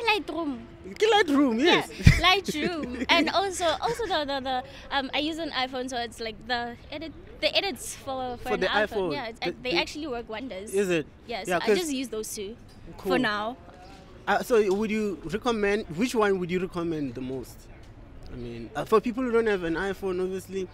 [0.00, 0.64] Lightroom.
[0.86, 1.90] Lightroom, yes.
[1.90, 4.56] Yeah, Lightroom, and also also the, the the
[4.96, 8.54] um I use an iPhone, so it's like the edit the edits for for, For
[8.54, 8.88] an the iPhone.
[8.88, 10.72] iPhone, Yeah, it's, the- they the- actually work wonders.
[10.74, 11.06] Is it?
[11.26, 12.56] Yes, Yeah, I 'cause- just use those two
[12.98, 13.12] Cool.
[13.12, 13.56] for now.
[14.26, 17.56] Uh, so would you recommend which one would you recommend the most?
[18.32, 20.68] I mean, uh, for people who don't have an iPhone, obviously,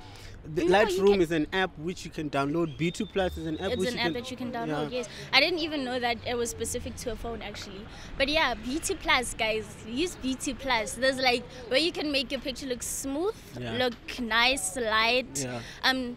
[0.54, 2.76] the No, Lightroom is an app which you can download.
[2.76, 4.90] Beauty Plus is an app It's which an you app can, that you can download.
[4.92, 4.98] Yeah.
[4.98, 7.80] Yes, I didn't even know that it was specific to a phone actually.
[8.18, 10.92] But yeah, Beauty Plus, guys, use Beauty Plus.
[10.92, 13.72] There's like where you can make your picture look smooth, Yeah.
[13.78, 15.26] look nice, light.
[15.42, 15.60] Yeah.
[15.82, 16.16] Um,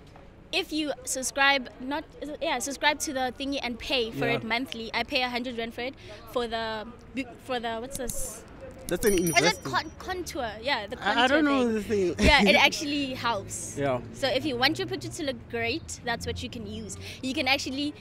[0.52, 2.04] if you subscribe, not
[2.42, 4.36] yeah, subscribe to the thingy and pay for Yeah.
[4.38, 4.90] it monthly.
[4.94, 5.94] I pay a hundred rand for it
[6.32, 6.88] for the
[7.46, 8.44] for the what's this?
[8.88, 9.64] That's an Is it investment.
[9.64, 10.50] con- contour?
[10.64, 11.74] Yeah, the contour I, I don't know thing.
[11.76, 12.26] the thing.
[12.26, 13.78] yeah, it actually helps.
[13.78, 14.00] yeah.
[14.14, 16.98] So if you want your picture to look great, that's what you can use.
[17.22, 17.94] You can actually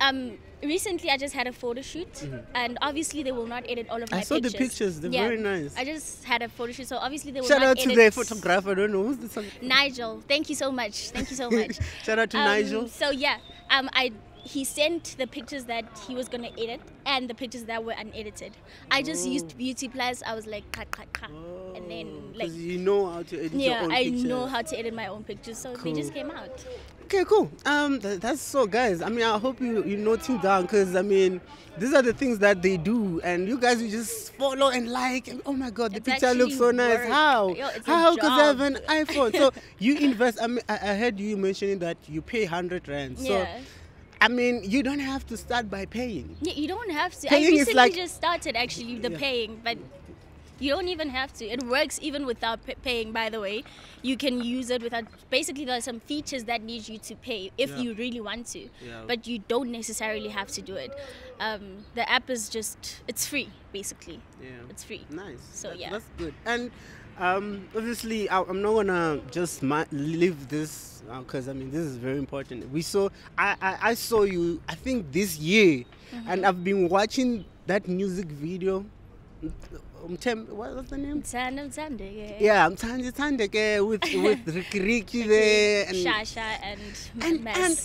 [0.00, 4.02] um recently I just had a photo shoot and obviously they will not edit all
[4.02, 4.14] of Mm-hmm.
[4.14, 4.68] I my saw the pictures.
[4.68, 5.76] pictures, they're very nice.
[5.76, 8.14] I just had a photo shoot so obviously they will Shout not out to edit
[8.14, 8.70] the photographer.
[8.70, 10.22] I don't know who's the Nigel.
[10.28, 11.10] Thank you so much.
[11.10, 11.78] Thank you so much.
[12.02, 12.88] Shout out to Um, Nigel.
[12.88, 13.38] So yeah,
[13.70, 17.84] um I he sent the pictures that he was gonna edit and the pictures that
[17.84, 18.52] were unedited.
[18.90, 20.22] I just used Beauty Plus.
[20.26, 21.30] I was like, cut, cut, cut,
[21.76, 24.24] and then like, Because you know how to edit your yeah, I pictures.
[24.24, 26.64] know how to edit my own pictures, so they just came out.
[27.12, 27.50] Okay, cool.
[27.66, 29.02] Um, th- that's so, guys.
[29.02, 31.40] I mean, I hope you you noting down because I mean,
[31.76, 35.26] these are the things that they do, and you guys you just follow and like.
[35.26, 36.98] And, oh my God, the It's picture looks so nice.
[36.98, 37.08] work.
[37.08, 37.48] How?
[37.48, 38.14] Yo, How?
[38.14, 39.36] Because I have an iPhone.
[39.36, 40.38] So you invest.
[40.40, 43.18] I mean, I, I heard you mentioning that you pay hundred rand.
[43.18, 43.58] So yeah.
[44.20, 46.36] I mean, you don't have to start by paying.
[46.42, 47.26] Yeah, you don't have to.
[47.26, 49.18] Paying I recently like- just started actually the Yeah.
[49.18, 49.78] paying, but
[50.60, 51.44] you don't even have to.
[51.46, 53.10] It works even without p- paying.
[53.12, 53.64] By the way,
[54.02, 55.04] you can use it without.
[55.30, 57.78] Basically, there are some features that need you to pay if Yeah.
[57.78, 59.02] you really want to, Yeah.
[59.06, 60.92] but you don't necessarily have to do it.
[61.40, 64.20] Um, the app is just it's free basically.
[64.42, 64.50] Yeah.
[64.68, 65.06] It's free.
[65.10, 65.40] Nice.
[65.52, 65.90] So, That- yeah.
[65.90, 66.34] that's good.
[66.44, 66.70] And
[67.18, 71.96] um, obviously, I, I'm not gonna just ma- leave this because I mean this is
[71.96, 72.70] very important.
[72.70, 74.60] We saw, I, I, I saw you.
[74.68, 76.26] I think this year, Mm-hmm.
[76.30, 78.84] and I've been watching that music video.
[80.04, 81.22] Um, Tem- what was the name?
[81.22, 82.36] Mthande, mthande, yeah.
[82.38, 84.02] Yeah, I'm Tandi Tandeke with
[84.46, 86.80] with Ricky Ricky there and Shasha and,
[87.20, 87.78] and, and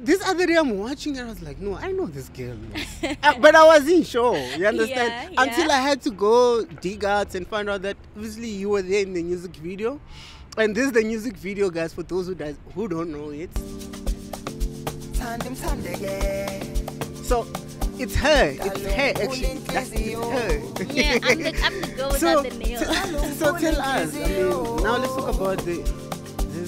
[0.00, 2.56] this other day I'm watching and I was like, no, I know this girl.
[3.22, 4.36] Uh, but I wasn't sure.
[4.36, 5.32] You understand?
[5.32, 5.74] Yeah, Until yeah.
[5.74, 9.12] I had to go dig out and find out that obviously you were there in
[9.12, 10.00] the music video.
[10.56, 13.50] And this is the music video, guys, for those who does who don't know it.
[17.24, 17.46] So
[18.00, 18.56] it's her.
[18.60, 19.58] It's her actually.
[19.58, 20.84] That's it's her.
[20.92, 22.80] yeah, I'm the, I'm the girl so, the nail.
[22.80, 24.14] t- so tell us.
[24.14, 26.07] I mean, now let's talk about the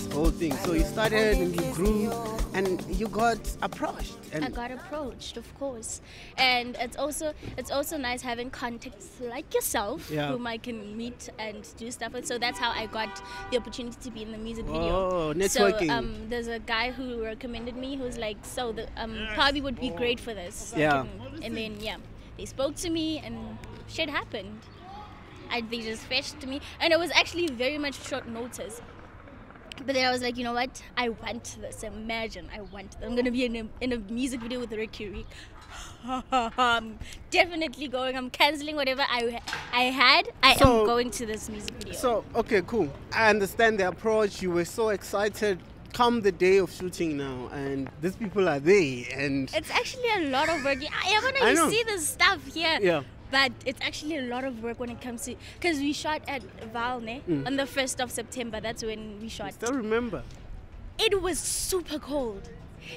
[0.05, 0.57] this whole thing.
[0.59, 2.13] So you started and you grew,
[2.55, 4.17] and you got approached.
[4.33, 6.01] And I got approached, of course,
[6.37, 10.29] and it's also it's also nice having contacts like yourself, Yeah.
[10.33, 12.27] whom I can meet and do stuff with.
[12.27, 14.81] So that's how I got the opportunity to be in the music video.
[14.83, 15.89] Oh, networking.
[15.89, 19.81] So um, there's a guy who recommended me who's like, so the um probably would
[19.81, 20.73] be great for this.
[20.77, 21.05] Yeah.
[21.35, 21.97] And, and then yeah,
[22.37, 23.59] they spoke to me and
[23.89, 24.61] shit happened.
[25.53, 28.81] I, they just fetched me, and it was actually very much short notice.
[29.87, 30.83] But then I was like, you know what?
[30.97, 31.83] I want this.
[31.83, 32.97] Imagine, I want.
[33.03, 35.27] I'm gonna be in a, in a music video with Riky Rick.
[36.59, 36.99] I'm
[37.31, 38.17] definitely going.
[38.17, 39.41] I'm canceling whatever I
[39.73, 40.31] I had.
[40.43, 41.95] I So- am going to this music video.
[41.95, 42.89] So okay, cool.
[43.13, 44.43] I understand the approach.
[44.43, 45.59] You were so excited.
[45.93, 50.29] Come the day of shooting now, and these people are there, and it's actually a
[50.31, 50.81] lot of work.
[50.81, 51.69] Yeah, you're I gonna know.
[51.69, 52.79] see this stuff here.
[52.81, 53.03] Yeah.
[53.31, 56.43] But it's actually a lot of work when it comes to because we shot at
[56.73, 57.47] Valne Mm.
[57.47, 58.61] on the first of September.
[58.61, 59.55] That's when we shot.
[59.55, 60.23] still remember.
[60.99, 62.51] it was super cold.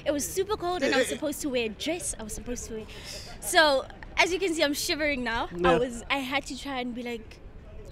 [0.05, 1.15] It was super cold, and I was eh, eh, eh.
[1.17, 2.15] supposed to wear a dress.
[2.19, 2.85] I was supposed to wear.
[3.41, 3.85] So
[4.17, 5.49] as you can see, I'm shivering now.
[5.55, 5.71] Yeah.
[5.71, 6.03] I was.
[6.09, 7.39] I had to try and be like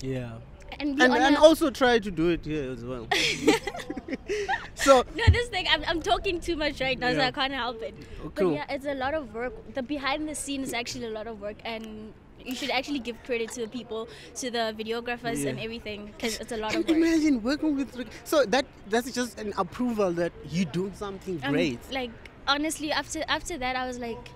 [0.01, 0.31] Yeah.
[0.79, 3.07] and And, and also try to do it here as well.
[4.75, 7.81] so No, this thing I'm, I'm talking too much right now, so I can't help
[7.81, 7.95] it.
[8.23, 9.53] Oh, But yeah, it's a lot of work.
[9.73, 12.13] The behind the scenes is actually a lot of work, and
[12.45, 16.51] you should actually give credit to the people, to the videographers and everything, because it's
[16.51, 16.97] a lot And of work.
[16.97, 17.89] imagine working with.
[18.23, 21.79] So that that's just an approval that you doing something Um, great.
[21.91, 22.11] Like
[22.47, 24.29] honestly, after after that, I was like,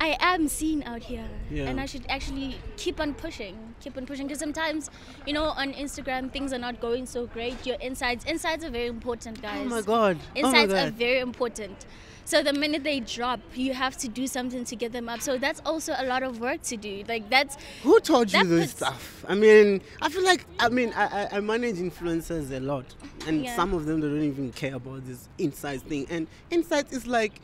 [0.00, 1.68] I am seen out here, Yeah.
[1.68, 4.28] and I should actually keep on pushing, keep on pushing.
[4.28, 4.90] Because sometimes,
[5.26, 7.66] you know, on Instagram things are not going so great.
[7.66, 9.60] Your insights, insights are very important, guys.
[9.60, 10.16] oh my god.
[10.36, 11.84] oh my Insights are very important.
[12.28, 15.22] So the minute they drop, you have to do something to get them up.
[15.22, 17.02] So that's also a lot of work to do.
[17.08, 19.24] Like that's Who taught you this stuff?
[19.26, 22.84] I mean, I feel like I mean I, I, manage influencers a lot,
[23.26, 23.56] and Yeah.
[23.56, 26.06] some of them they don't even care about this insights thing.
[26.10, 27.40] And insights is like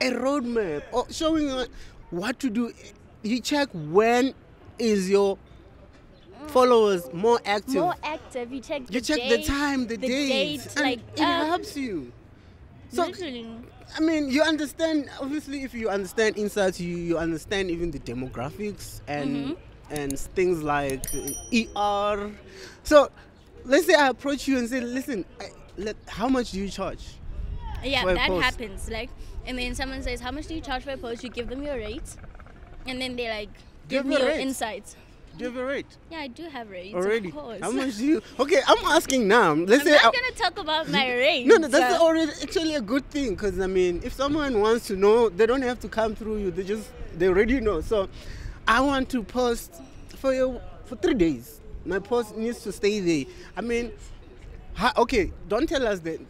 [0.00, 1.66] a roadmap or showing
[2.10, 2.72] what to do.
[3.24, 4.34] You check when
[4.78, 5.36] is your
[6.46, 7.74] followers more active.
[7.74, 8.52] more active.
[8.52, 8.82] You check.
[8.82, 12.12] you the check the time, the, the date, date, and like it uh, helps you.
[12.92, 13.48] So literally.
[13.96, 15.10] I mean, you understand.
[15.20, 19.94] Obviously, if you understand insights, you you understand even the demographics and Mm-hmm.
[19.94, 21.04] and things like
[21.52, 22.30] ER.
[22.84, 23.10] So,
[23.64, 27.04] let's say I approach you and say, "Listen, I, let, how much do you charge?"
[27.84, 28.42] Yeah, that post.
[28.44, 28.90] happens.
[28.90, 29.10] Like,
[29.46, 31.62] and then someone says, "How much do you charge for a post?" You give them
[31.62, 32.16] your rate,
[32.86, 33.50] and then they like,
[33.88, 34.96] Give "Give me your insights."
[35.38, 36.94] Do you have a rate Yeah, I do have rates.
[36.94, 37.28] already?
[37.28, 37.60] Of course.
[37.60, 38.22] How much do you?
[38.38, 39.54] Okay, I'm asking now.
[39.54, 41.46] Let's I'm say not I- gonna talk about my rate.
[41.50, 44.86] No, no, that's uh, already actually a good thing because I mean, if someone wants
[44.88, 46.50] to know, they don't have to come through you.
[46.50, 47.80] They just they already know.
[47.80, 48.08] So,
[48.68, 49.74] I want to post
[50.16, 51.60] for you for three days.
[51.84, 53.24] My post needs to stay there.
[53.56, 53.90] I mean,
[54.74, 56.20] how, okay, don't tell us the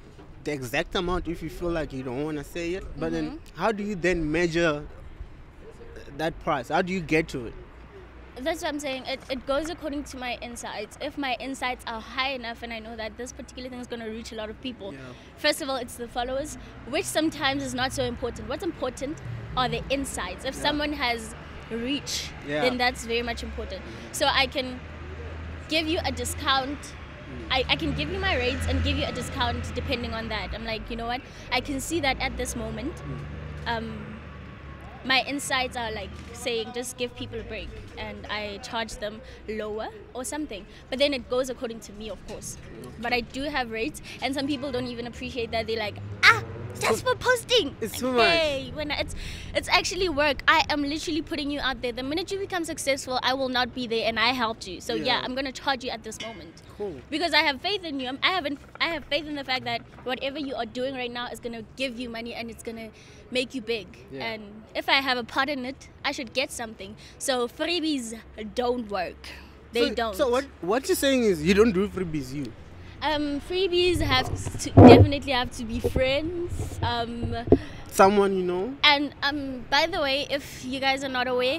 [0.44, 2.84] the exact amount if you feel like you don't want to say it.
[2.98, 4.84] But then, how do you then measure
[6.18, 6.68] that price?
[6.68, 7.54] How do you get to it?
[8.40, 9.04] That's what I'm saying.
[9.06, 10.96] It, it goes according to my insights.
[11.00, 14.00] If my insights are high enough and I know that this particular thing is going
[14.00, 15.00] to reach a lot of people, Yeah.
[15.36, 16.56] first of all, it's the followers,
[16.88, 18.48] which sometimes is not so important.
[18.48, 19.18] What's important
[19.56, 20.46] are the insights.
[20.46, 21.34] If someone has
[21.70, 22.62] reach, Yeah.
[22.62, 23.82] then that's very much important.
[24.12, 24.80] So I can
[25.68, 26.78] give you a discount.
[27.50, 30.54] I, I can give you my rates and give you a discount depending on that.
[30.54, 31.20] I'm like, you know what?
[31.50, 32.94] I can see that at this moment.
[33.66, 34.11] Um,
[35.04, 39.88] my insights are like saying just give people a break and I charge them lower
[40.14, 40.66] or something.
[40.90, 42.56] But then it goes according to me, of course.
[43.00, 45.66] But I do have rates, and some people don't even appreciate that.
[45.66, 46.42] They're like, ah,
[46.80, 47.76] just for posting.
[47.80, 48.28] It's too much.
[48.28, 49.14] Hey, when it's
[49.54, 50.42] it's actually work.
[50.48, 51.92] I am literally putting you out there.
[51.92, 54.80] The minute you become successful, I will not be there, and I helped you.
[54.80, 55.20] So yeah, Yeah.
[55.24, 56.96] I'm gonna charge you at this moment Cool.
[57.10, 58.06] because I have faith in you.
[58.06, 58.58] I'm- I haven't.
[58.80, 61.62] I have faith in the fact that whatever you are doing right now is gonna
[61.76, 62.90] give you money and it's gonna
[63.30, 63.86] make you big.
[64.10, 64.24] Yeah.
[64.32, 64.42] And
[64.74, 66.96] if I have a part in it, I should get something.
[67.18, 68.18] So freebies
[68.54, 69.28] don't work.
[69.72, 70.16] They so, don't.
[70.16, 72.52] So what what you're saying is you don't do freebies, you.
[73.02, 74.28] Um, freebies have
[74.60, 76.78] to definitely have to be friends.
[76.82, 77.34] Um,
[77.90, 78.74] Someone you know.
[78.84, 81.58] and um, by the way, if you guys are not aware,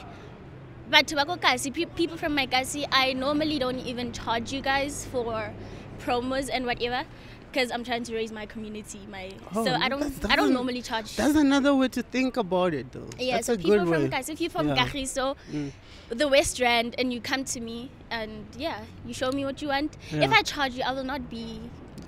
[0.89, 5.05] but Tobacco Kasi, pe- people from my Kasi, I normally don't even charge you guys
[5.11, 5.51] for
[5.99, 7.03] promos and whatever,
[7.51, 8.99] because I'm trying to raise my community.
[9.11, 11.15] My Oh, so I don't that's- I that's don't an- normally charge.
[11.17, 13.09] That's another way to think about it, though.
[13.19, 14.09] yeah, That's so a people from.
[14.09, 14.77] Kasi, if you're from Yeah.
[14.87, 15.71] Kagiso, Mm.
[16.17, 19.69] The West Rand, and you come to me and yeah, you show me what you
[19.69, 19.97] want.
[20.11, 21.59] If I charge you, I will not be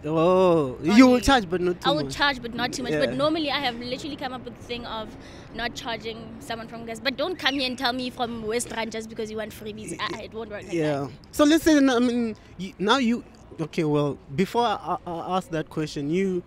[0.07, 1.21] Oh, you will Money.
[1.21, 2.15] charge, but not too I much.
[2.15, 2.93] charge, but not too much.
[2.93, 5.15] But normally, I have literally come up with the thing of
[5.55, 6.99] not charging someone from gas.
[6.99, 9.95] But don't come here and tell me from West Rand just because you want freebies.
[9.99, 11.07] Ah, it won't work like yeah.
[11.31, 13.23] So let's I mean, you, now you.
[13.59, 16.43] Okay, well, before I, I, I ask that question, you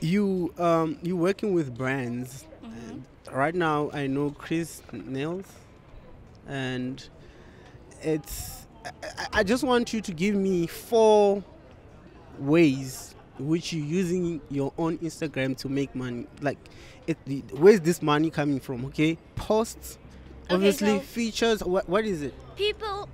[0.00, 2.46] you um you working with brands.
[2.64, 2.90] Mm-hmm.
[2.90, 5.46] And right now, I know Chris Nails,
[6.48, 7.06] and
[8.02, 8.66] it's.
[8.84, 11.42] I, I- just want you to give me four
[12.38, 16.26] ways which you're using your own Instagram to make money.
[16.40, 16.58] Like,
[17.06, 17.18] it,
[17.52, 18.84] where's this money coming from?
[18.86, 19.98] Okay, posts,
[20.44, 21.62] Okay, obviously so- features.
[21.64, 22.34] What what is it?
[22.56, 23.08] people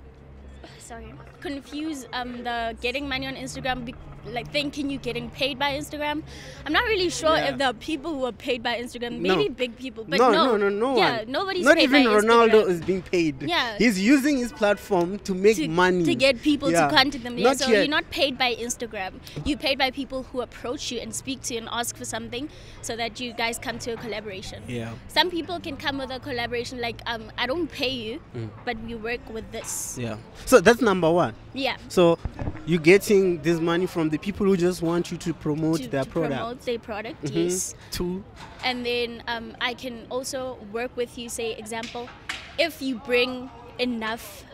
[0.79, 3.83] sorry confuse um the getting money on instagram
[4.31, 6.21] like thinking you're getting paid by instagram
[6.65, 7.49] i'm not really sure Yeah.
[7.51, 9.35] if the people who are paid by instagram No.
[9.35, 11.31] maybe big people but no, no no, no, no yeah one.
[11.31, 12.69] nobody's Not even Ronaldo Instagram.
[12.69, 13.41] is being paid.
[13.41, 13.77] Yeah.
[13.77, 16.87] he's using his platform to make to, money to get people Yeah.
[16.87, 17.37] to contact them.
[17.37, 17.79] Yeah, Not so yet.
[17.79, 19.13] you're not paid by Instagram.
[19.45, 22.49] You're paid by people who approach you and speak to you and ask for something,
[22.81, 24.63] so that you guys come to a collaboration.
[24.67, 24.93] Yeah.
[25.07, 28.49] Some people can come with a collaboration like, um, I don't pay you, Mm.
[28.65, 29.97] but we work with this.
[29.99, 30.17] Yeah.
[30.45, 31.33] So that's number one.
[31.53, 31.77] Yeah.
[31.89, 32.17] So
[32.65, 36.03] you're getting this money from the people who just want you to promote To, their
[36.05, 36.35] to product.
[36.35, 37.43] promote their product, Mhm.
[37.49, 37.75] yes.
[37.91, 38.23] Two.
[38.63, 41.29] And then um, I can also work with you.
[41.29, 42.09] Say, example,
[42.57, 43.49] if you bring
[43.79, 44.45] enough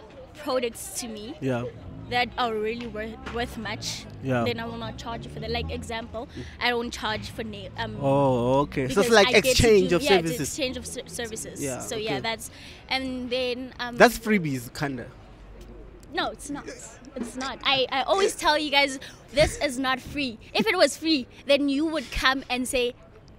[0.43, 1.65] products to me, Yeah.
[2.10, 4.43] that are really worth, worth much, Yeah.
[4.43, 5.52] then I will not charge you for that.
[5.52, 6.28] Like example,
[6.60, 7.69] I don't charge for nail.
[7.78, 8.89] Um, Oh, okay.
[8.89, 10.48] So it's like I exchange do- of yeah, it's services.
[10.50, 11.62] exchange of ser- services.
[11.62, 12.06] Yeah, So okay.
[12.06, 12.50] yeah, that's
[12.89, 15.06] and then um, That's freebies, kinda.
[16.12, 16.65] no, it's not.
[17.15, 17.60] It's not.
[17.63, 19.00] I, I always tell you guys
[19.32, 20.38] this is not free.
[20.54, 22.93] If it was free, then you would come and say.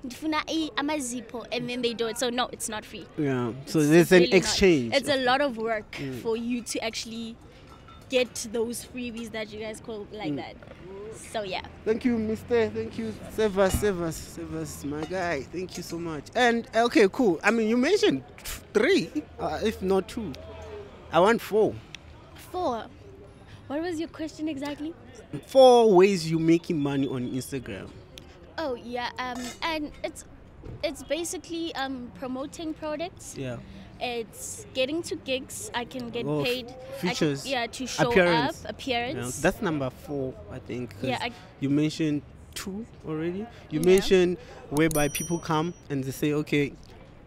[0.07, 2.17] "Ndifuna i- amazipho," And then they do it.
[2.19, 3.05] So no, it's not free.
[3.19, 3.53] Yeah.
[3.67, 4.37] So It's there's an really not.
[4.39, 4.95] exchange.
[4.97, 6.23] It's a lot of work Mm.
[6.23, 7.37] for you to actually
[8.09, 10.19] get those freebies that you guys call Mm.
[10.19, 10.57] like that.
[11.33, 11.61] So yeah.
[11.85, 12.71] Thank you, Mister.
[12.71, 13.13] Thank you,
[13.61, 15.43] us, save us, my guy.
[15.53, 16.25] Thank you so much.
[16.35, 17.39] And okay, cool.
[17.45, 18.23] I mean, you mentioned
[18.73, 20.33] three, uh, if not two.
[21.13, 21.75] I want four.
[22.51, 22.87] Four.
[23.71, 24.93] What was your question exactly?
[25.47, 27.89] Four ways you making money on Instagram.
[28.59, 30.25] Oh yeah, um, and it's
[30.83, 33.37] it's basically um promoting products.
[33.39, 33.59] Yeah.
[34.01, 35.71] It's getting to gigs.
[35.73, 36.67] I can get Oh, paid.
[36.67, 38.65] I can- features, yeah, to show appearance.
[38.65, 38.71] up, Yeah,
[39.07, 39.41] appearance.
[39.41, 40.95] that's number four, I think.
[40.95, 41.31] 'cause Yeah, I-
[41.61, 42.23] you mentioned
[42.55, 43.47] two already.
[43.71, 43.87] You Yeah.
[43.87, 44.39] mentioned
[44.71, 46.73] whereby people come and they say, okay,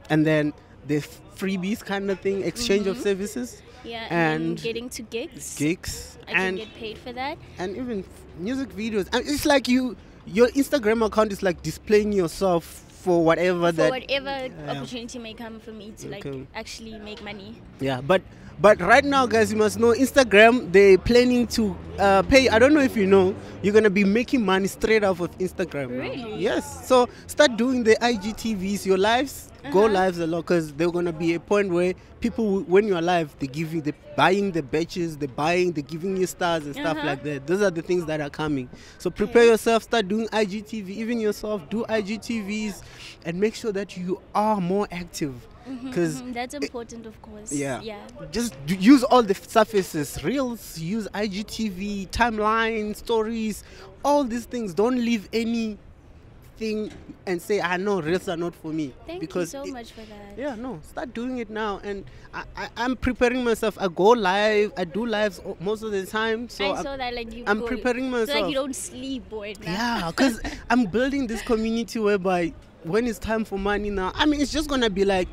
[0.09, 0.51] and then
[0.87, 0.97] the
[1.35, 3.03] freebies kind of thing, exchange of Mhm.
[3.03, 5.55] services, yeah, and, and getting to gigs.
[5.57, 7.37] gigs, I can and get paid for that.
[7.59, 8.03] and even
[8.39, 9.07] music videos.
[9.13, 12.63] And it's like you, your Instagram account is like displaying yourself
[13.03, 13.91] for whatever For that.
[13.91, 14.71] whatever yeah.
[14.71, 17.61] opportunity may come for me to like actually make money.
[17.79, 18.21] Yeah, but
[18.61, 20.71] but right now, guys, you must know Instagram.
[20.71, 22.47] They're planning to uh, pay.
[22.49, 25.89] I don't know if you know, you're gonna be making money straight off of Instagram.
[25.89, 26.35] Really?
[26.37, 26.87] Yes.
[26.87, 29.49] So start doing the IGTVs, your lives.
[29.71, 29.93] Go Uh-huh.
[29.93, 33.47] lives a lot, cause there's gonna be a point where people, when you're live, they
[33.47, 37.07] give you the buying the batches, they buying, they're giving you stars and stuff Uh-huh.
[37.07, 37.47] like that.
[37.47, 38.69] Those are the things that are coming.
[38.97, 39.83] So prepare yourself.
[39.83, 40.89] Start doing IGTV.
[40.97, 42.81] Even yourself, do IGTVs,
[43.25, 45.33] and make sure that you are more active.
[45.85, 47.51] Because Mhm, that's important, of course.
[47.53, 47.79] yeah.
[47.81, 47.95] Yeah.
[48.31, 53.63] just d- use all the surfaces reels use igtv timeline stories
[54.03, 55.29] all these things don't leave
[56.59, 56.91] anything
[57.25, 59.71] and say ah, i know reels are not for me Thank because you so it-
[59.71, 60.37] much for that.
[60.37, 64.71] yeah no start doing it now and I, I i'm preparing myself i go live
[64.77, 67.43] i do lives most of the time so I I'm- saw that like you.
[67.47, 68.49] I'm go- preparing So like myself.
[68.49, 69.53] you don't sleep or now.
[69.63, 70.39] yeah because
[70.69, 74.69] i'm building this community whereby when it's time for money now i mean it's just
[74.69, 75.29] gonna be like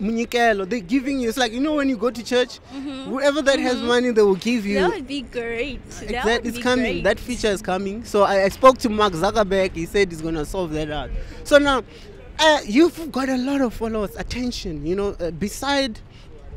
[0.00, 2.58] munyikelo they're giving you it's like you know when you go to church
[3.06, 4.90] whoever that has money they will give you Mm-hmm.
[4.90, 5.90] That would be great.
[5.90, 6.92] That it's be coming.
[6.94, 7.04] great.
[7.04, 8.04] That feature is coming.
[8.04, 9.74] So I, I spoke to Mark Zuckerberg.
[9.74, 11.10] He said he's gonna solve that out.
[11.44, 11.82] So now,
[12.38, 14.86] uh, you've got a lot of followers, attention.
[14.86, 16.00] You know, uh, beside,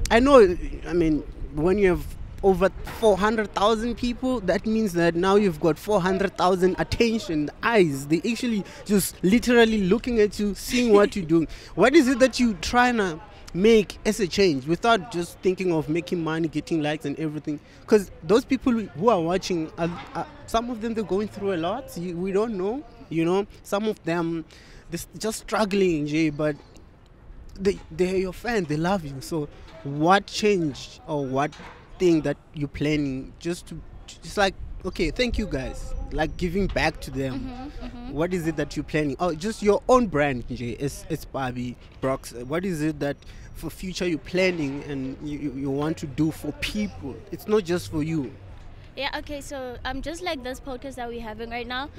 [0.09, 0.39] I know.
[0.88, 1.23] I mean,
[1.55, 2.05] when you have
[2.43, 2.69] over
[3.00, 8.08] 400,000 people, that means that now you've got 400,000 attention eyes.
[8.08, 11.48] They actually just literally looking at you, seeing what you're doing.
[11.76, 13.19] What is it that you're trying to
[13.54, 17.60] make as a change without just thinking of making money, getting likes and everything?
[17.82, 21.58] Because those people who are watching, are, are, some of them they're going through a
[21.58, 21.98] lot.
[21.98, 23.48] You, we don't know, you know.
[23.63, 24.45] Some of them
[24.89, 26.56] they're just struggling, Jay, but
[27.60, 29.48] they they're your fans they love you so
[29.84, 31.52] what change or what
[31.99, 33.81] thing that you're planning just to
[34.21, 34.53] just like
[34.86, 35.93] okay thank you guys.
[36.12, 37.39] Like giving back to them.
[37.82, 39.15] Mm-hmm, What is it that you're planning?
[39.20, 40.72] Oh just your own brand Jay.
[40.80, 42.43] it's it's Parbie Broox.
[42.45, 43.17] What is it that
[43.53, 47.15] for future you're planning and you, you want to do for people?
[47.32, 48.32] It's not just for you
[48.96, 51.89] Yeah, okay, so um, just like this podcast that we're having right now,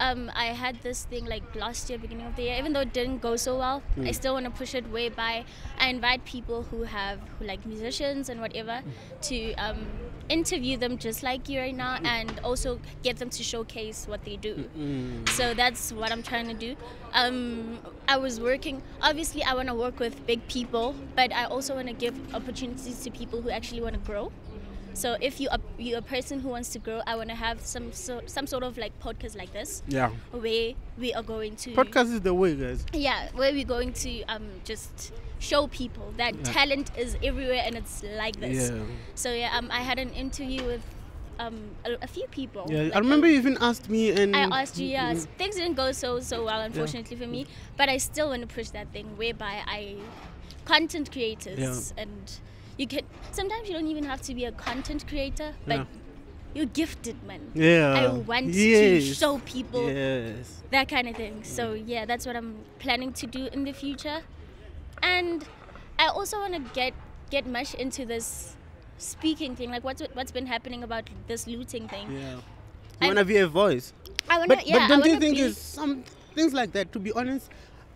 [0.00, 2.92] um, I had this thing like last year, beginning of the year, even though it
[2.92, 5.44] didn't go so well, I still want to push it way by.
[5.78, 8.82] I invite people who have, who like musicians and whatever,
[9.22, 9.86] to um,
[10.28, 14.36] interview them just like you right now and also get them to showcase what they
[14.36, 14.68] do.
[15.30, 16.76] So that's what I'm trying to do.
[17.14, 17.78] Um,
[18.08, 21.88] I was working, obviously, I want to work with big people, but I also want
[21.88, 24.30] to give opportunities to people who actually want to grow.
[24.94, 27.60] So if you are you a person who wants to grow, I want to have
[27.60, 30.10] some so, some sort of like podcast like this, Yeah.
[30.30, 32.84] where we are going to Podcast is the way, guys.
[32.92, 36.42] yeah, where we're going to um just show people that Yeah.
[36.52, 38.70] talent is everywhere and it's like this.
[38.70, 38.82] Yeah.
[39.14, 40.82] So yeah, um, I had an interview with
[41.38, 42.66] um a, a few people.
[42.68, 45.56] Yeah, like I remember you even asked me, and I asked you, yeah, s- things
[45.56, 47.46] didn't go so so well, unfortunately for me.
[47.78, 49.96] But I still want to push that thing whereby I,
[50.66, 52.30] content creators, and
[52.78, 53.00] you can
[53.30, 55.84] sometimes you don't even have to be a content creator, but Yeah.
[56.54, 57.40] you're gifted, man.
[57.54, 57.94] Yeah.
[57.94, 60.62] I want to show people Yes.
[60.70, 61.44] that kind of thing.
[61.44, 64.22] So yeah, that's what I'm planning to do in the future,
[65.02, 65.44] and
[65.98, 66.94] I also want to get
[67.30, 68.56] get much into this
[68.98, 72.10] speaking thing, like what's what's been happening about this looting thing.
[72.12, 72.34] Yeah.
[72.36, 73.92] You I'm- wanna be a voice.
[74.28, 76.04] I want to, But, yeah, but don't want you think is some
[76.34, 76.92] things like that?
[76.92, 77.50] To be honest,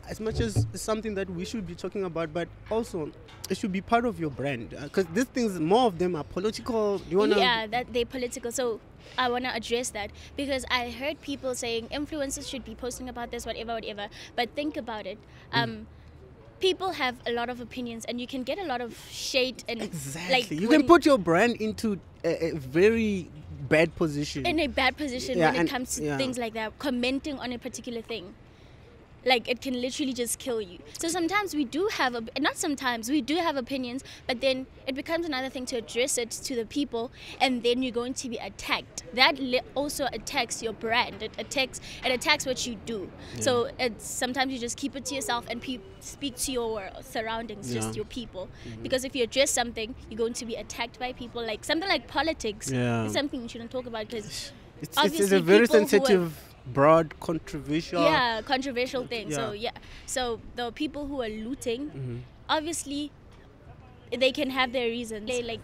[0.09, 3.13] as much as something that we should be talking about, but also
[3.51, 6.99] it should be part of your brand because these things, more of them are political.
[6.99, 7.39] Do you wanna?
[7.39, 8.81] yeah that they political so
[9.19, 13.31] i want to address that because i heard people saying influencers should be posting about
[13.31, 15.19] this whatever whatever but think about it
[15.53, 15.63] Mm.
[15.63, 15.87] um
[16.61, 19.81] people have a lot of opinions and you can get a lot of shade and
[19.83, 20.35] Exactly.
[20.35, 23.31] like you can put your brand into a, a very
[23.69, 24.45] bad position.
[24.47, 26.17] in a bad position Yeah, when and- it comes to yeah.
[26.17, 28.35] things like that commenting on a particular thing
[29.27, 30.79] like it can literally just kill you.
[30.99, 34.95] So sometimes we do have a not sometimes we do have opinions but then it
[34.95, 37.11] becomes another thing to address it to the people
[37.41, 39.03] and then you're going to be attacked.
[39.15, 39.39] That
[39.75, 41.23] also attacks your brand.
[41.23, 43.11] It attacks it attacks what you do.
[43.41, 47.75] So it's sometimes you just keep it to yourself and pe- speak to your surroundings
[47.75, 47.81] Yeah.
[47.81, 48.49] just your people.
[48.67, 48.83] Mm-hmm.
[48.85, 52.07] Because if you address something you're going to be attacked by people like something like
[52.07, 52.71] politics.
[52.71, 53.05] Yeah.
[53.05, 56.56] it's something you shouldn't talk about because it's, it's, a very people who are- sensitive,
[56.73, 58.03] broad, controversial.
[58.03, 59.71] yeah controversial thing so Yeah.
[59.73, 62.21] yeah so the people who are looting Mhm.
[62.49, 63.11] obviously
[64.17, 65.61] they can have their reasons they like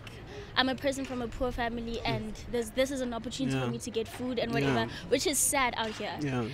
[0.56, 3.64] i'm a person from a poor family and this this is an opportunity Yeah.
[3.64, 4.88] for me to get food and whatever Yeah.
[5.08, 6.44] which is sad out here Yeah.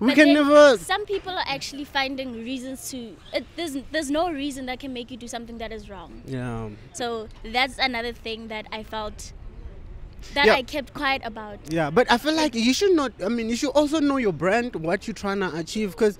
[0.00, 0.78] We But can never.
[0.78, 5.10] some people are actually finding reasons to it, there's there's no reason that can make
[5.10, 6.70] you do something that is wrong Yeah.
[6.92, 9.32] so that's another thing that i felt
[10.34, 10.54] that Yeah.
[10.54, 13.12] i kept quiet about Yeah, but I feel like you should not.
[13.24, 16.18] I mean, you should also know your brand, what you're trying to achieve, because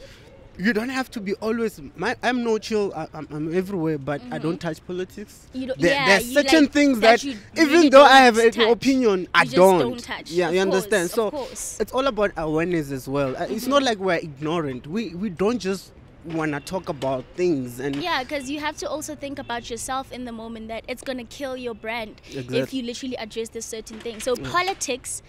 [0.56, 1.80] you don't have to be always.
[1.96, 2.92] My, I'm no chill.
[2.94, 5.48] I, I'm, I'm everywhere, but I don't touch politics.
[5.52, 7.24] You don't- There, yeah, there's certain like things that that,
[7.56, 9.80] even really though I have an opinion, I just don't.
[9.80, 10.30] don't touch.
[10.30, 11.10] Yeah, Of you understand.
[11.10, 11.78] so course.
[11.80, 13.36] it's all about awareness as well.
[13.36, 14.86] Uh, It's not like we're ignorant.
[14.86, 15.90] We we don't just
[16.26, 20.10] want to talk about things and Yeah, because you have to also think about yourself
[20.12, 23.98] in the moment that it's gonna kill your brand if you literally address this certain
[24.00, 24.20] thing.
[24.20, 25.22] So politics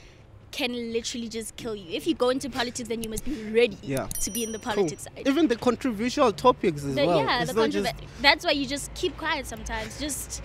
[0.51, 1.91] can literally just kill you.
[1.93, 4.07] If you go into politics, then you must be ready Yeah.
[4.21, 4.73] to be in the Cool.
[4.75, 5.27] politics side.
[5.27, 7.19] Even the controversial topics as The- well.
[7.19, 7.91] yeah, It's the controver-
[8.21, 9.99] that's why you just keep quiet sometimes.
[9.99, 10.41] Just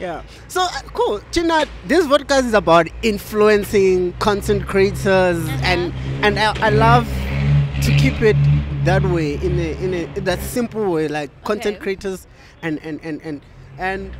[0.00, 0.22] Yeah.
[0.48, 1.66] So uh, cool, China.
[1.86, 7.06] This podcast is about influencing content creators, and and I, I love
[7.82, 8.36] to keep it
[8.84, 11.82] that way in a in a in that simple way, like content Okay.
[11.82, 12.26] creators,
[12.62, 13.40] and and and and
[13.78, 14.12] and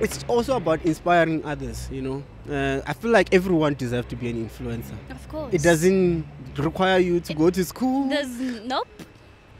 [0.00, 1.88] it's also about inspiring others.
[1.92, 4.94] You know, uh, I feel like everyone deserves to be an influencer.
[5.10, 5.54] of course.
[5.54, 6.24] It doesn't
[6.56, 8.08] require you to go to school.
[8.08, 8.88] There's nope,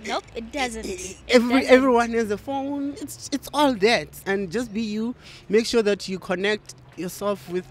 [0.07, 0.25] nope.
[0.35, 0.85] It doesn't.
[0.87, 1.71] It Every doesn't.
[1.75, 2.95] everyone has a phone.
[3.01, 5.15] It's it's all that, and just be you.
[5.49, 7.67] Make sure that you connect yourself with.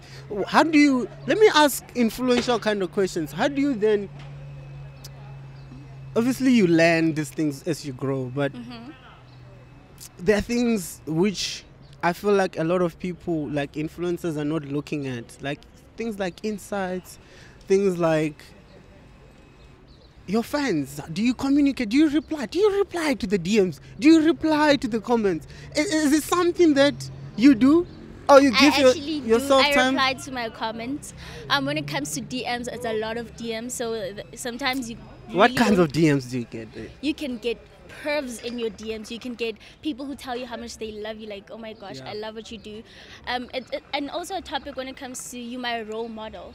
[0.46, 1.08] How do you?
[1.26, 3.32] Let me ask influential kind of questions.
[3.32, 4.08] How do you then?
[6.16, 8.90] Obviously, you learn these things as you grow, but Mm-hmm.
[10.18, 11.64] there are things which
[12.02, 15.36] I feel like a lot of people, like influencers, are not looking at.
[15.40, 15.60] Like
[15.96, 17.18] things like insights,
[17.68, 18.42] things like
[20.26, 24.06] your fans do you communicate do you reply do you reply to the dms do
[24.08, 25.44] you reply to the comments
[25.74, 27.84] is, is it something that you do
[28.28, 29.26] or you I give your, actually do.
[29.26, 31.14] yourself I time reply to my comments.
[31.48, 33.72] Um, when it comes to DMs, it's a lot of DMs.
[33.72, 34.98] So th- sometimes you.
[35.32, 36.68] What kinds of dms do you get
[37.00, 37.58] You can get
[38.02, 39.10] curves in your DMs.
[39.10, 41.72] You can get people who tell you how much they love you, like, oh my
[41.72, 42.10] gosh, Yeah.
[42.10, 42.82] I love what you do.
[43.26, 46.54] Um, it, it- and also a topic when it comes to you, my role model.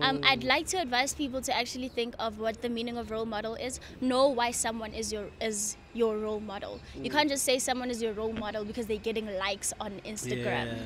[0.00, 3.26] Um, I'd like to advise people to actually think of what the meaning of role
[3.26, 3.80] model is.
[4.00, 6.80] Know why someone is your is your role model.
[6.94, 10.66] You can't just say someone is your role model because they're getting likes on Instagram.
[10.68, 10.78] Yeah.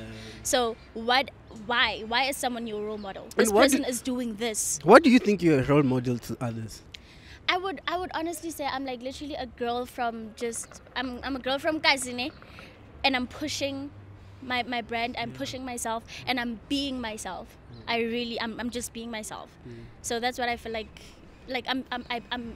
[0.43, 1.31] So what?
[1.65, 2.03] Why?
[2.07, 3.27] Why is someone your role model?
[3.37, 4.79] This what do- person is doing this.
[4.83, 6.81] What do you think you're a role model to others?
[7.49, 11.35] I would I would honestly say I'm like literally a girl from just I'm I'm
[11.35, 12.31] a girl from Kazine
[13.03, 13.89] and I'm pushing
[14.41, 17.57] my, my brand, I'm pushing myself and I'm being myself.
[17.73, 17.89] Hmm.
[17.89, 19.49] I really I'm I'm just being myself.
[19.63, 19.89] Hmm.
[20.03, 21.01] So that's what I feel like
[21.47, 22.55] like I'm I'm I, I'm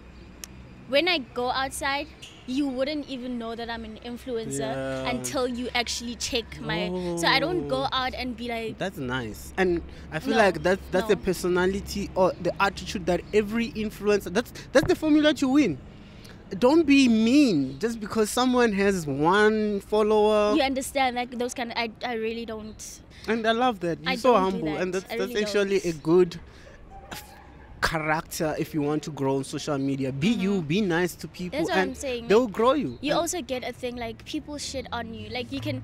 [0.94, 2.08] when I go outside,
[2.46, 5.10] you wouldn't even know that I'm an influencer Yeah.
[5.10, 6.82] until you actually check my.
[7.22, 8.00] So I don't go Oh.
[8.02, 9.82] out and be like, That's nice, and
[10.12, 11.24] I feel No, like that's that's the no.
[11.30, 14.32] personality or the attitude that every influencer.
[14.38, 15.78] That's that's the formula to win.
[16.60, 20.54] Don't be mean just because someone has one follower.
[20.56, 21.78] you understand like those kind of.
[21.78, 22.80] I I really don't.
[23.28, 23.98] And I love that.
[24.04, 26.04] You're I so humble, and that's that's actually a don't.
[26.04, 26.42] good f-
[27.84, 30.12] character if you want to grow on social media.
[30.12, 31.66] Be you, be nice to people, Mm-hmm.
[31.68, 32.98] That's what I'm saying, they'll grow you.
[33.02, 35.84] you also get a thing like people shit on you like you can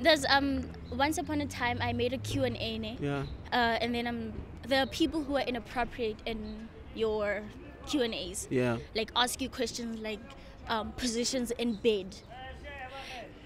[0.00, 0.48] there's um
[0.92, 2.96] once upon a time i made a q&a ne?
[3.00, 3.22] yeah.
[3.52, 4.32] uh, and then um
[4.70, 7.42] there are people who are inappropriate in your
[7.88, 8.76] q&a's Yeah.
[8.94, 10.20] like ask you questions like
[10.68, 12.08] um, positions in bed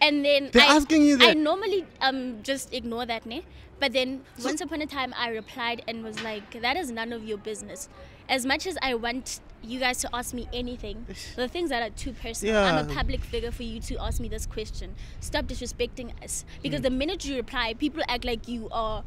[0.01, 1.30] and then They're I, asking you that.
[1.30, 3.42] I normally um just ignore that ne?
[3.78, 7.24] but then once upon a time I replied and was like that is none of
[7.24, 7.88] your business
[8.28, 11.90] as much as I want you guys to ask me anything the things that are
[11.94, 16.12] too personal I'm a public figure for you to ask me this question stop disrespecting
[16.22, 16.62] us Mm.
[16.62, 19.03] because the minute you reply people act like you are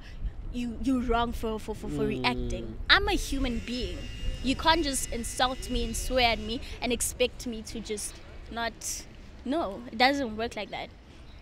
[0.54, 2.08] you you wrong for for, for, for Mm.
[2.22, 3.98] reacting I'm a human being
[4.44, 8.14] you can't just insult me and swear at me and expect me to just
[8.52, 9.04] not
[9.46, 10.90] no it doesn't work like that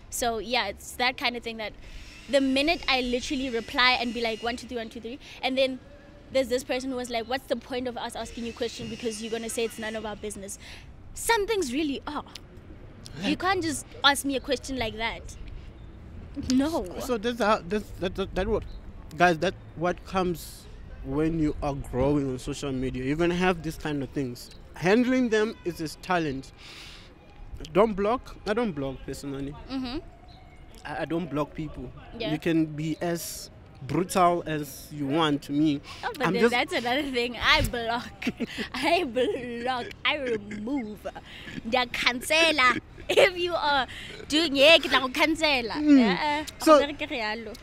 [0.10, 1.74] so yeah it's that kind of thing that
[2.30, 5.58] the minute i literally reply and be like one two three one two three and
[5.58, 5.80] then
[6.32, 9.22] there's this person who was like what's the point of us asking you question because
[9.22, 10.58] you're going to say it's none of our business
[11.14, 12.24] some things really are
[13.24, 15.22] you can't just ask me a question like that
[16.54, 18.64] no So that's how that's that, that, that what
[19.18, 20.66] guys that what comes
[21.04, 23.04] when you are growing on social media.
[23.04, 24.52] You're gonna have these kind of things.
[24.76, 26.52] Handling them is a talent.
[27.74, 28.36] Don't block.
[28.48, 29.54] I don't block personally.
[29.70, 29.98] mm-hmm.
[30.86, 31.92] I, I don't block people.
[32.18, 32.32] Yeah.
[32.32, 33.50] You can be as
[33.84, 35.82] brutal as you want to me.
[36.04, 37.36] Oh, but I'm then that's another thing.
[37.38, 38.30] I block.
[38.74, 39.86] I block.
[40.06, 41.00] I remove.
[41.66, 42.80] The cancela.
[43.10, 43.88] If you are
[44.28, 45.76] doing it, now cancela.
[45.78, 46.46] Uh-uh.
[46.60, 47.54] So- Ga bereke rialo.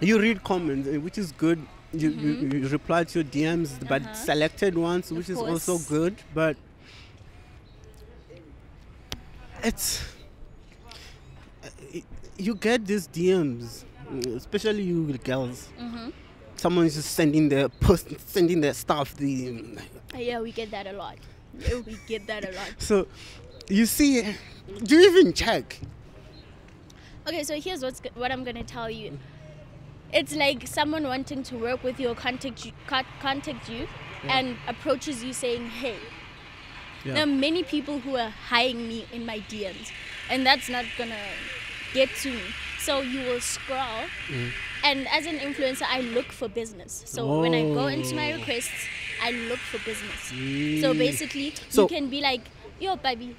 [0.00, 1.60] you read comments, eh, which is good.
[1.92, 4.10] You, you, you reply to your DMs, but Mm-hmm.
[4.12, 4.14] Uh-huh.
[4.14, 6.14] selected ones, which is also good.
[6.34, 6.56] But
[9.62, 10.02] it's
[11.64, 11.68] uh,
[12.36, 13.84] you get these DMs,
[14.34, 15.68] especially you girls.
[15.78, 16.10] Mm-hmm.
[16.56, 19.14] Someone's just sending their post, sending their stuff.
[19.16, 19.78] The
[20.16, 21.16] yeah, we get that a lot.
[21.58, 22.74] Yeah, we get that a lot.
[22.78, 23.06] so
[23.68, 24.22] you see,
[24.82, 25.78] do you even check?
[27.26, 29.18] Okay, so here's what's what I'm gonna tell you.
[30.12, 33.88] It's like someone wanting to work with you or contact you, contact you,
[34.24, 35.96] and approaches you saying, "Hey."
[37.04, 37.14] Yeah.
[37.14, 39.90] There are many people who are hiring me in my DMs,
[40.30, 41.18] and that's not gonna
[41.94, 42.42] get to me.
[42.80, 44.50] So you will scroll, Mm.
[44.84, 47.02] and as an influencer, I look for business.
[47.06, 48.36] So when I go into my Oh.
[48.38, 48.86] requests,
[49.22, 50.20] I look for business.
[50.82, 50.98] So Mm.
[50.98, 52.40] basically, So- you can be like,
[52.80, 53.36] "Yo, baby,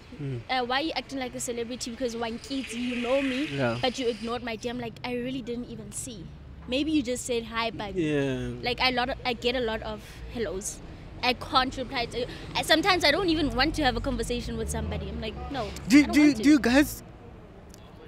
[0.49, 1.91] uh, why are you acting like a celebrity?
[1.91, 3.77] Because one kid, you know me, Yeah.
[3.81, 4.79] but you ignored my DM.
[4.79, 6.23] Like I really didn't even see.
[6.69, 8.63] Maybe you just said hi, baby." Yeah.
[8.63, 9.99] like I lot of, I get a lot of
[10.33, 10.79] hellos.
[11.23, 12.25] I can't reply to.
[12.55, 15.07] I, sometimes I don't even want to have a conversation with somebody.
[15.09, 15.69] I'm like, no.
[15.87, 17.01] do, do, do you guys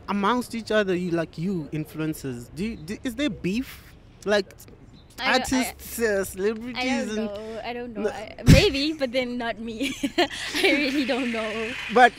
[0.07, 3.83] amongst each other you like you influencers do, you, do is there beef
[4.25, 4.45] like
[5.17, 7.61] I don't- I- artists uh, celebrities I don't and know.
[7.65, 8.01] I don't know.
[8.03, 8.09] No.
[8.09, 9.95] I, maybe, but then not me.
[10.17, 10.27] I
[10.63, 11.71] really don't know.
[11.93, 12.11] but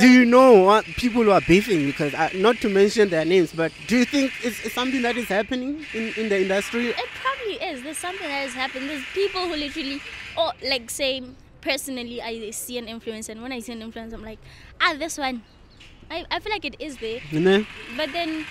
[0.00, 3.52] do you know what people who are beefing because uh, not to mention their names
[3.52, 7.08] but do you think it's, it's something that is happening in, in the industry It
[7.22, 7.82] probably is.
[7.82, 8.88] There's something that has happened.
[8.90, 10.00] There's people who literally,
[10.40, 11.22] or like say,
[11.60, 14.38] personally, I see an influencer, and when I see an influencer, I'm like,
[14.80, 15.42] ah, this one.
[16.10, 17.64] I, I feel like it is there, know
[17.96, 18.44] but then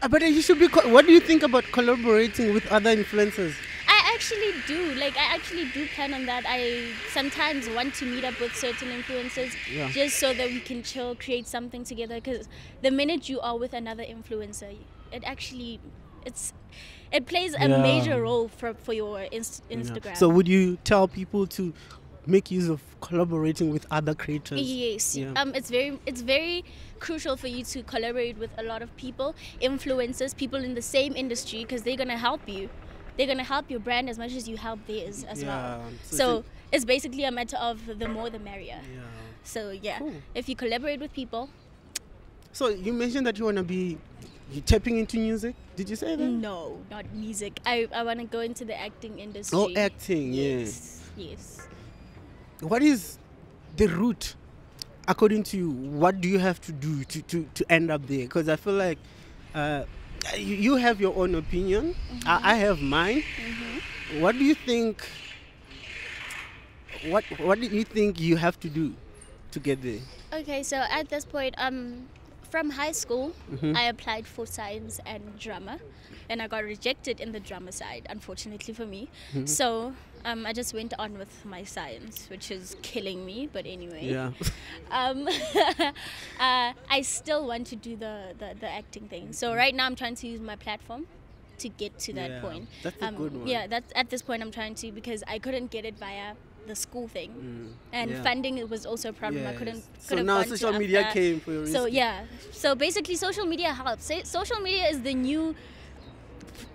[0.00, 3.54] Uh, but you should be co- what do you think about collaborating with other influencers
[3.88, 4.94] I actually do.
[4.94, 6.44] Like I actually do plan on that.
[6.46, 9.88] I sometimes want to meet up with certain influencers Yeah.
[9.90, 12.16] just so that we can chill, create something together.
[12.16, 12.48] Because
[12.82, 14.76] the minute you are with another influencer,
[15.10, 15.80] it actually
[16.26, 16.52] it's
[17.12, 17.82] it plays a Yeah.
[17.82, 19.76] major role for for your inst- Yeah.
[19.78, 20.16] Instagram.
[20.16, 21.72] so would you tell people to
[22.26, 24.60] make use of collaborating with other creators.
[24.60, 25.16] Yes.
[25.16, 25.32] Yeah.
[25.36, 26.62] Um, it's very it's very
[27.00, 31.16] crucial for you to collaborate with a lot of people, influencers, people in the same
[31.16, 32.68] industry, because they're gonna help you.
[33.16, 35.82] They're gonna help your brand as much as you help theirs as well.
[36.02, 38.80] So So, it's it's basically a matter of the more the merrier.
[38.94, 39.00] Yeah.
[39.42, 40.12] So yeah, Cool.
[40.34, 41.48] if you collaborate with people,
[42.52, 43.98] So you mentioned that you wanna be
[44.50, 45.54] you tapping into music.
[45.76, 46.24] Did you say that?
[46.24, 47.60] no, not music.
[47.66, 49.58] I I wanna go into the acting industry.
[49.58, 50.32] Oh, acting.
[50.32, 50.58] Yeah.
[50.58, 51.02] Yes.
[51.16, 51.68] Yes.
[52.60, 53.18] What is
[53.76, 54.34] the route,
[55.06, 55.70] according to you?
[55.70, 58.24] What do you have to do to to, to end up there?
[58.24, 58.98] Because I feel like.
[59.54, 59.84] Uh,
[60.36, 61.94] you, you have your own opinion.
[62.26, 63.22] I, I have mine.
[64.18, 65.06] What do you think?
[67.06, 68.94] What What do you think you have to do
[69.52, 70.00] to get there?
[70.32, 72.08] Okay, so at this point, um,
[72.50, 73.76] from high school, Mm-hmm.
[73.76, 75.78] I applied for science and drama,
[76.28, 79.08] and I got rejected in the drama side, unfortunately for me.
[79.32, 79.46] Mm-hmm.
[79.46, 79.94] So
[80.24, 83.48] um, I just went on with my science, which is killing me.
[83.52, 84.32] But anyway, Yeah.
[84.90, 85.26] um,
[86.40, 89.32] uh, I still want to do the, the, the acting thing.
[89.32, 91.06] So right now, I'm trying to use my platform
[91.58, 92.68] to get to that Yeah, point.
[92.82, 93.46] that's a um, good one.
[93.46, 96.34] Yeah, that's at this point I'm trying to because I couldn't get it via
[96.68, 97.30] the school thing,
[97.92, 98.22] and Mm, yeah.
[98.22, 99.46] funding it was also a problem.
[99.46, 99.76] I couldn't.
[99.76, 99.88] Yes.
[100.00, 101.98] So could've now social media after- came for your So rescue.
[101.98, 104.10] yeah, so basically social media helps.
[104.24, 105.54] Social media is the new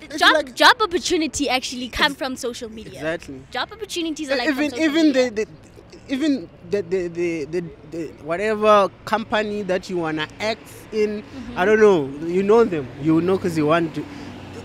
[0.01, 0.33] It's job.
[0.33, 2.99] like- job opportunity actually come from social media.
[2.99, 3.39] Exactly.
[3.51, 5.29] Job opportunities are like even even media.
[5.31, 11.21] the, the even the the, the, the the whatever company that you wanna act in,
[11.23, 11.57] Mm-hmm.
[11.59, 11.99] I don't know.
[12.27, 12.85] You know them.
[13.01, 14.03] You know because you want to.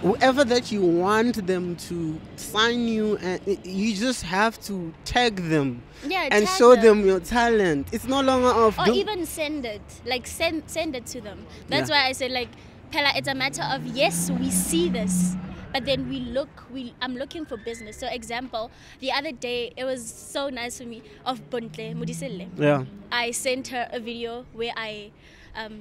[0.02, 5.82] Whoever that you want them to sign you, and you just have to tag them
[6.06, 7.04] yeah, and show them.
[7.04, 7.88] your talent.
[7.92, 11.90] It's no longer of or even send it like send send it to them that's
[11.90, 11.96] Yeah.
[12.02, 12.48] why i said like
[12.92, 15.34] pella it's a matter of yes we see this
[15.72, 18.70] but then we look we i'm looking for business so example
[19.00, 23.68] the other day it was so nice for me of Bontle Modiselle yeah i sent
[23.68, 25.10] her a video where i
[25.56, 25.80] um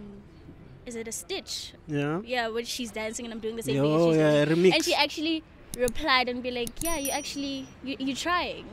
[0.87, 2.21] is it a stitch yeah.
[2.25, 4.45] yeah where she's dancing and i'm doing the same Yo, thing as she's oh, yeah,
[4.45, 4.73] remix.
[4.73, 5.43] and she actually
[5.77, 8.65] replied and be like yeah you actually you, you're trying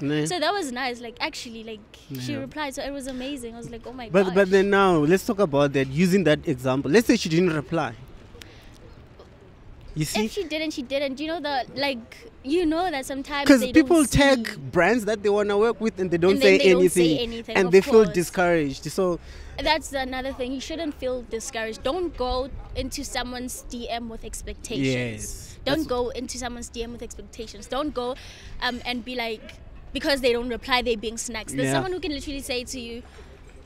[0.00, 0.24] Nah.
[0.24, 1.80] so that was nice like actually like
[2.20, 4.70] she replied so it was amazing i was like oh my god But but then
[4.70, 5.88] now let's talk about that.
[5.88, 7.92] Using that example, let's say she didn't reply.
[9.94, 11.20] You see, if she didn't, she didn't.
[11.20, 12.30] You know the like.
[12.42, 16.10] You know that sometimes because people don't tag brands that they wanna work with and
[16.10, 18.84] they don't, And say, they don't anything, say anything, and they feel discouraged.
[18.90, 19.20] So
[19.62, 20.52] That's another thing.
[20.52, 21.82] You shouldn't feel discouraged.
[21.82, 24.86] Don't go into someone's DM with expectations.
[24.86, 27.66] Yes, Don't that's- go into someone's DM with expectations.
[27.66, 28.16] Don't go
[28.62, 29.54] um, and be like
[29.92, 31.52] because they don't reply, they're being snacks.
[31.52, 31.74] There's Yeah.
[31.74, 33.02] someone who can literally say to you.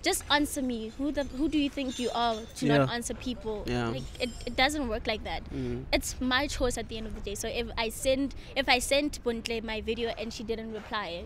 [0.00, 0.92] Just answer me.
[0.96, 3.64] Who the who do you think you are to not answer people?
[3.66, 3.88] Yeah.
[3.88, 5.42] Like it, it doesn't work like that.
[5.50, 5.86] Mm.
[5.92, 7.34] it's my choice at the end of the day.
[7.34, 11.24] So if I send if I sent Bontle my video and she didn't reply,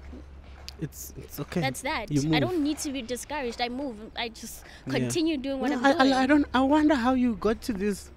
[0.83, 1.61] it's it's okay.
[1.61, 2.11] that's that.
[2.11, 3.61] You I don't need to be discouraged.
[3.61, 3.97] I move.
[4.17, 4.99] I just Yeah.
[4.99, 6.13] continue doing what No, I'm I, doing.
[6.13, 6.47] I, I don't.
[6.53, 8.11] I wonder how you got to this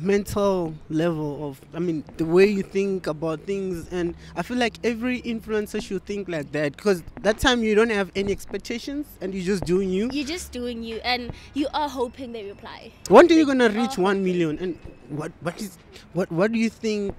[0.00, 1.60] mental level of.
[1.74, 6.04] I mean, the way you think about things, and I feel like every influencer should
[6.04, 9.90] think like that because that time you don't have any expectations and you're just doing
[9.90, 10.08] you.
[10.12, 12.90] You're just doing you, and you are hoping they reply.
[13.08, 14.24] when day you're gonna reach one hoping.
[14.24, 14.78] million, and
[15.08, 15.78] what what is
[16.14, 17.14] what what do you think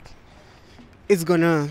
[1.09, 1.69] is gonna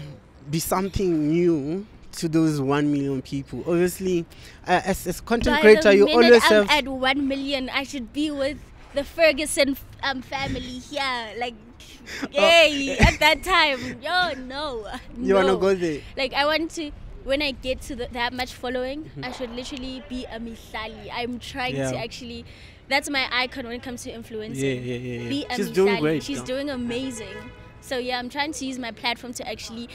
[0.50, 3.60] be something new to those one million people?
[3.66, 4.24] Obviously,
[4.66, 6.70] uh, as as content By creator, the you always I'm have.
[6.70, 8.58] at one million, I should be with
[8.94, 11.32] the Ferguson um, family here.
[11.38, 11.54] Like,
[12.32, 12.96] yay!
[12.98, 14.86] at that time, yo, no,
[15.18, 16.00] you wanna go there?
[16.16, 16.90] like I want to
[17.24, 19.24] when I get to the, that much following, Mm-hmm.
[19.24, 21.08] I should literally be a Mihlali.
[21.12, 21.92] I'm trying Yeah.
[21.92, 22.44] to actually
[22.88, 24.64] that's my icon when it comes to influencing.
[24.64, 25.28] Yeah, yeah, yeah, yeah.
[25.28, 27.36] Be a She's doing great, She's doing amazing.
[27.80, 29.88] So yeah, I'm trying to use my platform to actually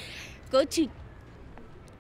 [0.52, 0.88] go to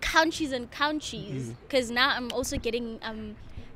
[0.02, 1.52] countries and countries Mm-hmm.
[1.68, 3.36] because now I'm also getting um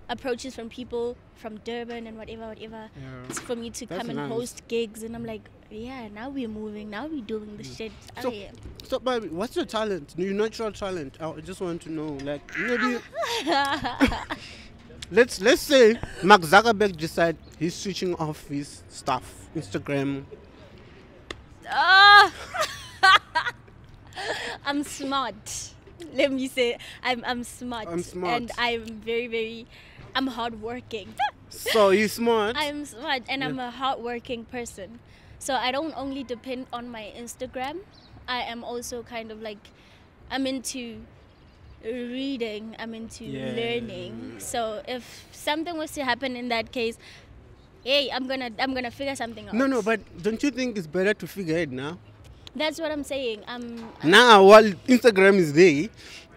[0.09, 2.89] approaches from people from Durban and whatever whatever
[3.30, 4.30] It's for me to That's come and nice.
[4.30, 8.22] host gigs and I'm like yeah now we're moving now we're doing the shit oh,
[8.24, 8.51] So- yeah.
[8.84, 10.13] So, baby, what's your talent?
[10.17, 11.15] Your natural talent?
[11.22, 12.17] I just want to know.
[12.26, 12.97] Like, maybe.
[15.11, 20.26] let's let's say Mark Zuckerberg decide he's switching off his stuff, Instagram.
[21.69, 22.34] Ah!
[24.65, 25.74] I'm smart.
[26.14, 27.88] Let me say, I'm I'm smart.
[27.88, 28.34] I'm smart.
[28.34, 29.68] And I'm very very,
[30.16, 31.14] I'm hardworking.
[31.52, 32.56] So you smart.
[32.58, 34.99] I'm smart and I'm a hardworking person.
[35.38, 37.80] So I don't only depend on my Instagram.
[38.26, 39.60] I am also kind of like,
[40.32, 41.02] I'm into
[41.84, 42.76] reading.
[42.80, 43.52] I'm into Yeah.
[43.56, 44.39] learning.
[44.39, 46.97] So if something was to happen in that case,
[47.84, 49.54] hey, I'm gonna I'm gonna figure something out.
[49.54, 51.97] no, no, but don't you think it's better to figure it now?
[52.56, 53.43] That's what I'm saying.
[53.47, 55.89] Um, Now, while Instagram is there,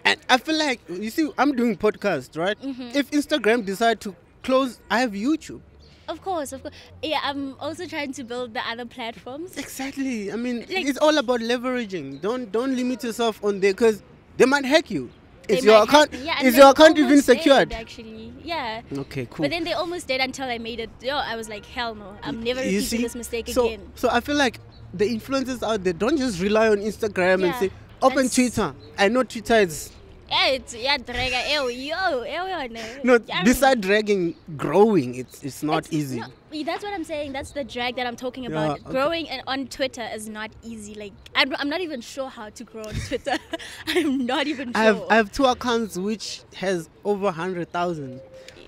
[0.07, 2.61] And I feel like you see, I'm doing podcast, right?
[2.61, 2.91] Mm-hmm.
[2.95, 5.63] If Instagram decide to close, I have YouTube.
[6.07, 6.75] Of course, of course.
[7.03, 9.57] Yeah, I'm also trying to build the other platforms.
[9.57, 10.31] Exactly.
[10.31, 12.21] I mean, Like- it's all about leveraging.
[12.21, 14.03] Don't don't limit yourself on there because
[14.37, 15.09] they might hack you.
[15.49, 17.73] Is your account yeah, is your account even secured?
[17.73, 18.81] actually, yeah.
[18.93, 19.45] Okay, cool.
[19.45, 20.91] But then they almost did until I made it.
[21.03, 23.03] Yo, I was like, hell no, I'm never You repeating see?
[23.03, 23.81] this mistake so, again.
[23.95, 24.61] So I feel like
[24.95, 27.71] the influencers out there don't just rely on Instagram and say
[28.01, 28.75] open Twitter.
[28.99, 29.91] I know Twitter is
[30.31, 31.33] Yeah, it's yeah, drag.
[31.53, 32.81] Ew, yo, ew, yo, no.
[33.05, 36.21] no Yeah, beside dragging growing it's it's not it's easy.
[36.21, 36.27] no,
[36.65, 37.33] that's what I'm saying.
[37.33, 38.81] That's the drag that I'm talking Yeah, about.
[38.81, 38.91] okay.
[38.91, 40.95] Growing and on Twitter is not easy.
[40.95, 43.37] Like I'm, I'm not even sure how to grow on Twitter.
[43.89, 44.81] I'm not even sure.
[44.81, 48.21] I have I have two accounts which has over hundred thousand.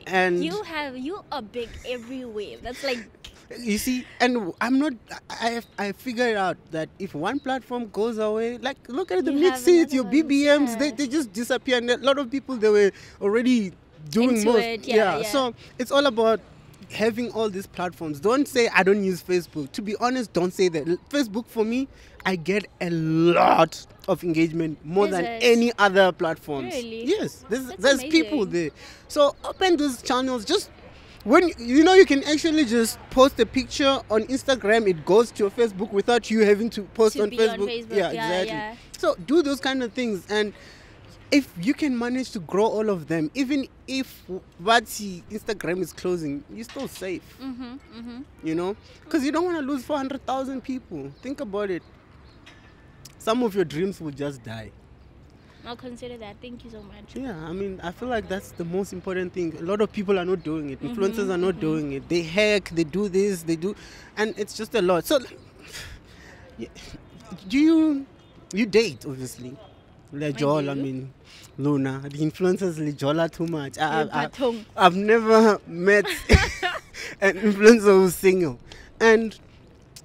[0.08, 2.58] And you have you are big everywhere.
[2.62, 2.98] That's like
[3.58, 4.94] You see, and I'm not.
[5.30, 9.56] I I figured out that if one platform goes away, like look at the You
[9.56, 10.94] seats, your BBMs, they, yeah.
[10.96, 11.78] they just disappear.
[11.78, 12.90] And a lot of people they were
[13.20, 13.72] already
[14.10, 14.58] doing Into most.
[14.64, 15.22] it, yeah, yeah.
[15.24, 16.40] So it's all about
[16.90, 18.18] having all these platforms.
[18.20, 19.70] Don't say I don't use Facebook.
[19.72, 20.84] To be honest, don't say that.
[21.08, 21.86] Facebook for me,
[22.24, 25.42] I get a lot of engagement more Is than it?
[25.42, 26.74] any other platforms.
[26.74, 27.04] Really?
[27.06, 28.70] Yes, there's That's there's people there.
[29.08, 30.44] So open those channels.
[30.44, 30.70] Just
[31.26, 35.42] when you know you can actually just post a picture on Instagram, it goes to
[35.42, 37.52] your Facebook without you having to post To on, Facebook.
[37.54, 38.46] on Facebook, Yeah, yeah, exactly.
[38.48, 38.76] yeah.
[38.96, 40.52] So do those kind of things, and
[41.32, 44.22] if you can manage to grow all of them, even if
[44.60, 47.22] Vati Instagram is closing, you're still safe.
[47.42, 48.20] mm-hmm, mm-hmm.
[48.44, 51.10] You know, because you don't want to lose 400,000 people.
[51.22, 51.82] Think about it.
[53.18, 54.70] Some of your dreams will just die.
[55.66, 56.36] I'll consider that.
[56.40, 57.16] Thank you so much.
[57.16, 59.56] Yeah, I mean, I feel like that's the most important thing.
[59.58, 60.80] A lot of people are not doing it.
[60.80, 61.60] Influencers are not mm-hmm.
[61.60, 62.08] doing it.
[62.08, 63.74] They hack, they do this, they do,
[64.16, 65.06] and it's just a lot.
[65.06, 65.18] So,
[67.48, 68.06] do you
[68.52, 69.56] you date obviously?
[70.14, 71.12] Lejola, I, mean,
[71.58, 72.00] Luna.
[72.04, 73.76] The influencers Lejola too much.
[73.78, 74.30] I,
[74.76, 76.06] I've never met
[77.20, 78.60] an influencer who's single,
[79.00, 79.36] and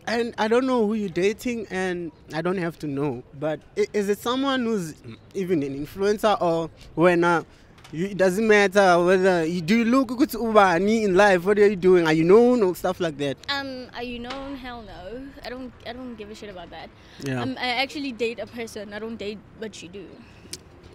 [0.07, 3.23] and I don't know who you're dating, and I don't have to know.
[3.39, 4.95] But is it someone who's
[5.33, 7.43] even an influencer, or when uh,
[7.91, 11.45] you, it doesn't matter whether you do you look good ubani in life?
[11.45, 12.05] What are you doing?
[12.07, 13.37] Are you known or stuff like that?
[13.49, 14.55] Um, are you known?
[14.55, 15.27] Hell no.
[15.45, 15.73] I don't.
[15.85, 16.89] I don't give a shit about that.
[17.23, 17.41] Yeah.
[17.41, 18.93] Um, I actually date a person.
[18.93, 20.07] I don't date what you do.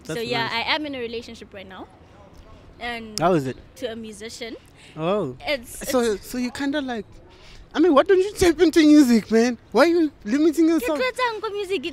[0.04, 0.52] That's so yeah, nice.
[0.52, 1.86] I am in a relationship right now,
[2.80, 3.56] and How is it?
[3.76, 4.56] to a musician.
[4.96, 7.04] Oh, It's, so it's so you kind of like.
[7.76, 9.58] I mean, why don't you tap into music, man?
[9.70, 10.98] Why are you limiting yourself?
[10.98, 11.92] ko music.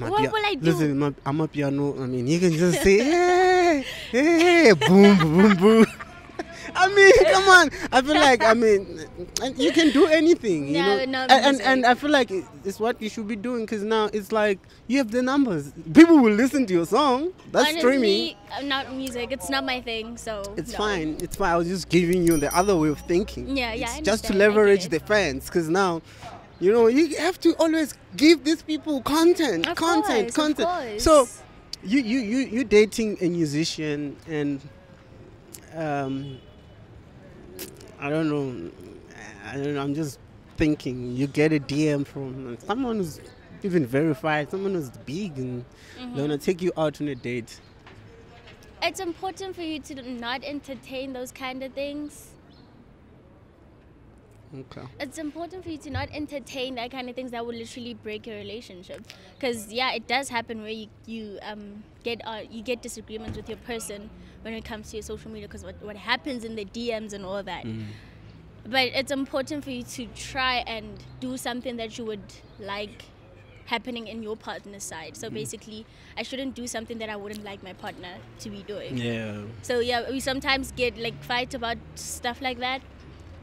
[0.00, 0.64] My What will I do?
[0.64, 1.92] Listen, my, I'm a piano.
[2.02, 5.86] I mean, you can just say, hey, hey, boom, boom, boom.
[6.74, 7.70] I mean, come on.
[7.92, 9.00] I feel like, I mean,
[9.42, 11.04] and you can do anything, you No, know.
[11.04, 12.30] no and, and and I feel like
[12.64, 15.72] it's what you should be doing because now it's like you have the numbers.
[15.94, 17.32] People will listen to your song.
[17.52, 18.36] That's streaming.
[18.36, 19.32] Honestly, I'm not music.
[19.32, 20.16] It's not my thing.
[20.16, 20.78] So It's no.
[20.78, 21.16] fine.
[21.20, 21.52] It's fine.
[21.52, 23.56] I was just giving you the other way of thinking.
[23.56, 24.42] Yeah, yeah, It's just to understand.
[24.42, 26.02] I get leverage the fans because now,
[26.60, 31.00] you know, you have to always give these people content, Of content, course, content.
[31.00, 31.28] So,
[31.84, 34.60] you you you you dating a musician and
[35.74, 36.38] um,
[37.98, 38.70] I don't know.
[39.48, 39.82] I don't know.
[39.82, 40.18] I'm just
[40.56, 41.16] thinking.
[41.16, 43.20] You get a DM from someone who's
[43.62, 45.64] even verified, someone who's big, and
[45.98, 46.14] Mm-hmm.
[46.14, 47.58] they wanna take you out on a date.
[48.82, 52.28] It's important for you to not entertain those kind of things.
[54.54, 54.82] Okay.
[55.00, 58.26] It's important for you to not entertain that kind of things that will literally break
[58.26, 59.02] your relationship.
[59.38, 63.48] Because yeah, it does happen where you, you um get uh, you get disagreements with
[63.48, 64.08] your person
[64.42, 65.48] when it comes to your social media.
[65.48, 67.64] Because what what happens in the DMs and all that.
[68.68, 73.04] But it's important for you to try and do something that you would like
[73.66, 75.16] happening in your partner's side.
[75.16, 75.86] So basically,
[76.16, 78.96] I shouldn't do something that I wouldn't like my partner to be doing.
[78.96, 79.42] Yeah.
[79.62, 82.80] So yeah, we sometimes get like fight about stuff like that.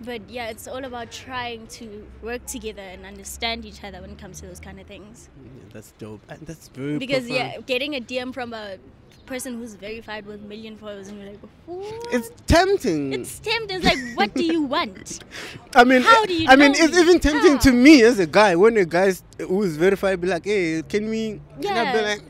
[0.02, 4.18] But yeah, it's all about trying to work together and understand each other when it
[4.18, 5.30] comes to those kind of things.
[5.44, 6.22] Yeah, that's dope.
[6.30, 7.54] And that's very Because profound.
[7.54, 8.78] yeah, getting a DM from a
[9.26, 13.14] person who's verified with million followers and you're like, "What?" it's tempting.
[13.14, 13.78] it's tempting.
[13.78, 15.24] It's like, what do you want?
[15.76, 18.56] I mean, how do you I mean, it's even tempting to me as a guy
[18.58, 22.04] when a guy who is verified be like, "Hey, can we?" Can I be Yeah.
[22.04, 22.22] like,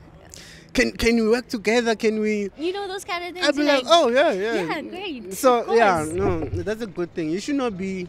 [0.74, 1.96] "Can can we work together?
[1.96, 3.46] Can we?" You know those kind of things.
[3.48, 7.14] I'd be you're like, "Oh yeah, yeah." yeah, great, So yeah, no, that's a good
[7.14, 7.30] thing.
[7.30, 8.08] You should not be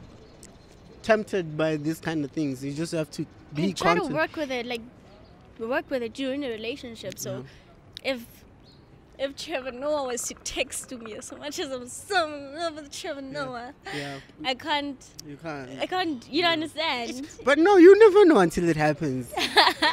[1.02, 2.64] tempted by these kind of things.
[2.64, 4.08] You just have to be and try content.
[4.10, 4.80] to work with it like
[5.58, 7.44] work with it during the relationship so
[8.02, 8.20] if
[9.18, 12.74] if Trevor Noah was to text to me as much as I'm so in love
[12.76, 15.70] with Trevor Noah, Yeah, I can't, you can't.
[15.80, 17.26] I can't, you don't understand.
[17.44, 19.32] But no, you never know until it happens.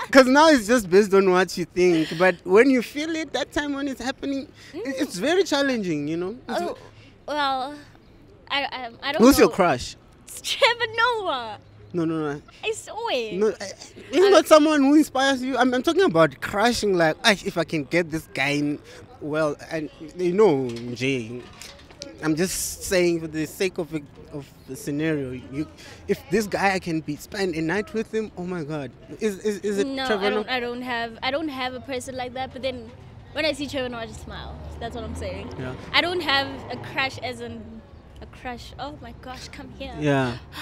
[0.07, 2.17] Because now it's just based on what you think.
[2.17, 6.17] But when you feel it, that time when it's happening, it- it's very challenging, you
[6.17, 6.31] know?
[6.49, 6.77] It's- Oh,
[7.27, 7.75] well,
[8.49, 9.45] I, I, I don't Who's know.
[9.45, 9.95] your crush?
[10.27, 11.57] It's Trevor Noah.
[11.93, 12.41] No, no, no.
[12.63, 13.33] I saw it.
[13.33, 15.57] No, uh, it's not someone who inspires you.
[15.57, 18.79] I'm, I'm talking about crushing, like, "Ah, if I can get this guy in,
[19.21, 21.41] well, and you know, Jay,
[22.23, 25.67] I'm just saying for the sake of it, of the scenario, you,
[26.07, 29.39] if this guy I can be spend a night with him, oh my God, is
[29.39, 30.49] is, is it no, Trevor I don't.
[30.49, 31.17] I don't have.
[31.23, 32.53] I don't have a person like that.
[32.53, 32.89] But then,
[33.33, 34.57] when I see Trevor I just smile.
[34.79, 35.53] That's what I'm saying.
[35.59, 35.75] Yeah.
[35.93, 37.81] I don't have a crush as in
[38.21, 38.73] a crush.
[38.79, 39.95] Oh my gosh, come here.
[39.99, 40.37] Yeah.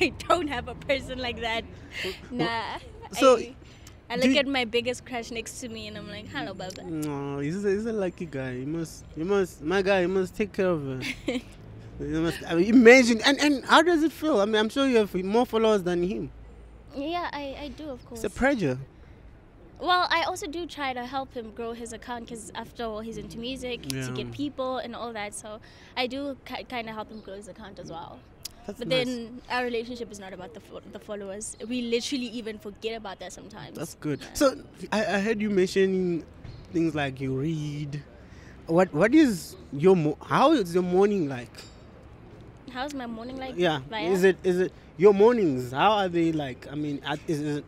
[0.00, 1.64] I don't have a person like that.
[2.30, 2.78] Nah.
[3.12, 3.54] so, I,
[4.12, 6.82] I look at my biggest crush next to me and I'm like, hello, Baba.
[6.84, 8.52] No, he's a, he's a lucky guy.
[8.52, 11.00] You must, you must, my guy, you must take care of her.
[12.00, 14.40] you must I mean, imagine, and and how does it feel?
[14.40, 16.30] I mean, I'm sure you have more followers than him.
[16.94, 18.22] Yeah, I, I do, of course.
[18.22, 18.78] It's a pressure.
[19.80, 23.16] Well, I also do try to help him grow his account because after all, he's
[23.16, 25.32] into music to get people and all that.
[25.32, 25.58] So
[25.96, 28.20] I do ki- kind of help him grow his account as well.
[28.66, 29.06] That's But nice.
[29.06, 31.56] then our relationship is not about the fo- the followers.
[31.68, 33.76] We literally even forget about that sometimes.
[33.76, 34.20] That's good.
[34.34, 34.54] So
[34.92, 36.24] I, I heard you mentioning
[36.72, 38.02] things like you read.
[38.66, 41.50] What what is your mo- how is your morning like?
[42.70, 43.54] How's my morning like?
[43.56, 44.10] Yeah, Via?
[44.10, 45.72] is it is it your mornings?
[45.72, 46.66] How are they like?
[46.70, 47.64] I mean, is it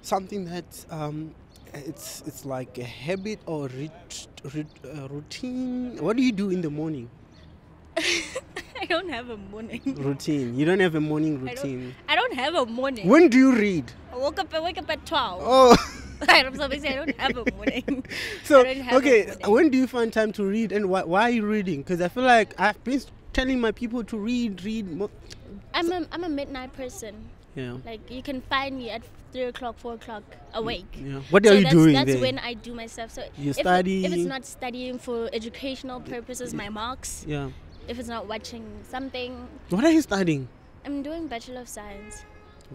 [0.00, 1.34] something that um,
[1.74, 5.98] it's it's like a habit or rit- rit- uh, routine?
[6.00, 7.10] What do you do in the morning?
[8.80, 9.80] I don't have a morning.
[9.96, 10.58] Routine.
[10.58, 11.94] You don't have a morning I don't, routine.
[12.08, 13.08] I don't have a morning.
[13.08, 13.90] When do you read?
[14.12, 14.52] I woke up.
[14.54, 15.40] I wake up at twelve.
[15.44, 15.76] Oh.
[16.28, 16.88] I'm so busy.
[16.88, 18.04] I don't have a morning.
[18.44, 19.50] So I don't have a okay, morning.
[19.52, 21.82] when do you find time to read, and why, why are you reading?
[21.82, 23.00] Because I feel like I've been
[23.32, 24.90] telling my people to read, read.
[24.90, 25.10] Mo-
[25.74, 27.14] I'm a I'm a midnight person.
[27.54, 27.76] yeah.
[27.84, 29.02] Like you can find me at
[29.32, 30.22] three o'clock, four o'clock
[30.54, 30.86] awake.
[30.96, 31.20] Yeah.
[31.30, 32.20] What are so you that's, doing That's there?
[32.20, 33.10] when I do my stuff.
[33.10, 37.24] So You if, it- if it's not studying for educational purposes, my marks.
[37.26, 37.50] yeah.
[37.88, 40.48] If it's not watching something, What are you studying?
[40.86, 42.24] I'm doing Bachelor of Science.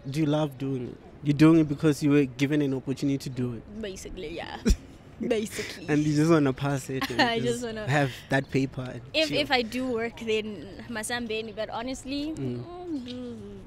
[0.10, 0.98] Do you love doing it?
[1.24, 4.58] You're doing it because you were given an opportunity to do it, Basically, yeah.
[5.28, 5.86] Basically.
[5.90, 7.10] and you just want to pass it.
[7.10, 8.82] And I just wanna- have that paper.
[8.82, 9.38] And if chill.
[9.40, 11.54] if I do work, then Masambeni.
[11.56, 12.64] But honestly, Mm.
[12.64, 13.58] mm,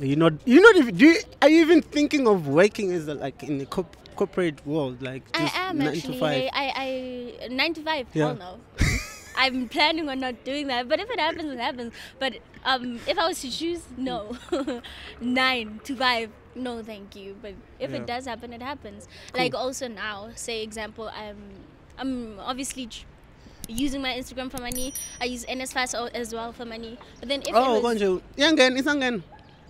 [0.00, 0.96] you're not, you're not even.
[0.96, 4.64] Do you, are you even thinking of working as a, like in the corp- corporate
[4.66, 6.14] world, like I am nine actually.
[6.14, 6.48] to five?
[6.54, 6.72] I
[7.44, 8.06] I nine to five.
[8.14, 8.28] Yeah.
[8.28, 8.60] Hell no.
[9.36, 11.92] I'm planning on not doing that, but if it happens, it happens.
[12.18, 14.36] But um, if I was to choose, no,
[15.20, 17.36] nine to five, no, thank you.
[17.40, 17.96] But if Yeah.
[17.98, 19.08] it does happen, it happens.
[19.34, 21.36] Like also now, say example, I'm
[21.98, 22.88] I'm obviously.
[23.68, 26.98] Using my Instagram for money, I use NSFAS o- as well for money.
[27.20, 28.20] But then if oh, it was, Konjo.
[28.36, 29.22] Yeah, again, it's again.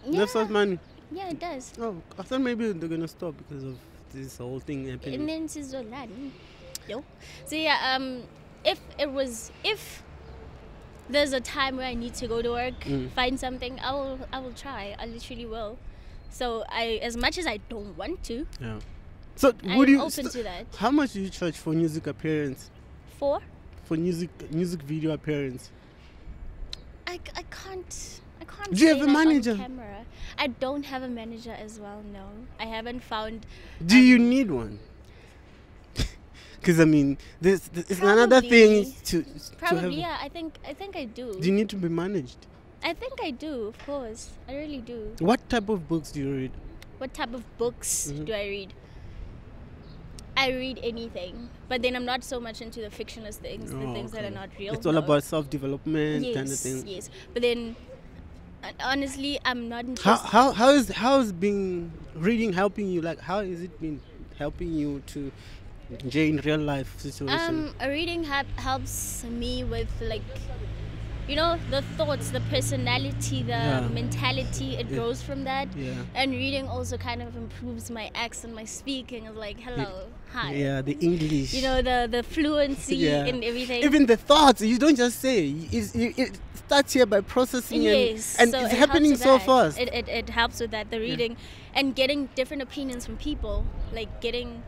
[0.08, 0.78] yeah, Left money.
[1.12, 1.74] yeah, it does.
[1.78, 3.76] Oh, I thought maybe they're gonna stop because of
[4.14, 5.20] this whole thing happening.
[5.20, 6.30] And then Sizolani.
[6.88, 7.04] Yo.
[7.44, 8.22] So yeah, um
[8.64, 10.02] if it was if
[11.10, 13.10] there's a time where I need to go to work, Mm.
[13.10, 14.94] find something, I will I will try.
[14.98, 15.78] I literally will.
[16.30, 18.78] So I as much as I don't want to, Yeah.
[19.36, 20.00] So I'm would you?
[20.00, 20.66] open to that.
[20.76, 22.70] How much do you charge for music appearance?
[23.18, 23.40] For
[23.84, 25.70] For music music video appearance?
[27.06, 29.56] I, I can't I can't Do you have a manager?
[29.56, 30.04] camera.
[30.38, 32.26] I don't have a manager as well, no.
[32.58, 33.44] I haven't found
[33.84, 34.78] Do you Um, need one?
[36.62, 39.92] Because I mean, this, this is another thing to to probably have.
[39.92, 41.34] yeah, I think I think I do.
[41.40, 42.46] Do you need to be managed?
[42.84, 44.30] I think I do, of course.
[44.48, 45.14] I really do.
[45.18, 46.52] What type of books do you read?
[46.98, 48.26] What type of books Mhm.
[48.26, 48.72] do I read?
[50.36, 53.92] I read anything, but then I'm not so much into the fictionless things, the Oh,
[53.92, 54.74] things that are not real.
[54.74, 56.86] It's all about self development yes, kind of thing.
[56.86, 57.10] yes.
[57.34, 57.76] But then,
[58.62, 63.02] uh, honestly, I'm not How how how is how is being reading helping you?
[63.02, 64.00] Like how is it been
[64.38, 65.30] helping you to
[66.08, 67.72] Jay in real life situation?
[67.82, 68.24] Um, reading
[68.56, 70.22] helps me with like,
[71.28, 73.88] you know, the thoughts, the personality, the Yeah.
[73.88, 74.76] mentality.
[74.76, 74.96] It Yeah.
[74.96, 75.68] grows from that.
[75.76, 75.94] yeah.
[76.14, 79.26] And reading also kind of improves my accent, my speaking.
[79.26, 80.52] Is like, hello, hi.
[80.52, 81.52] Yeah, the English.
[81.54, 83.26] You know, the the fluency Yeah.
[83.26, 83.82] and everything.
[83.84, 88.36] even the thoughts you don't just say it's, it, it starts here by processing yes,
[88.38, 89.46] and, and so it's it happening so that.
[89.46, 91.36] fast It, it, it helps with that, the reading,
[91.74, 94.62] and getting different opinions from people, like getting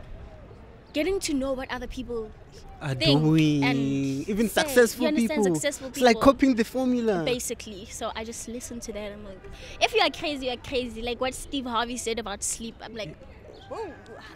[0.95, 2.31] getting to know what other people
[2.81, 3.77] are think doing and
[4.31, 4.61] even say.
[4.61, 7.85] successful You people successful it's like copying the formula basically.
[7.91, 9.11] So I just listen to that.
[9.11, 9.41] I'm like,
[9.81, 11.01] if you are crazy, you're crazy.
[11.01, 12.75] Like what Steve Harvey said about sleep.
[12.81, 13.13] I'm like,
[13.71, 13.91] oh,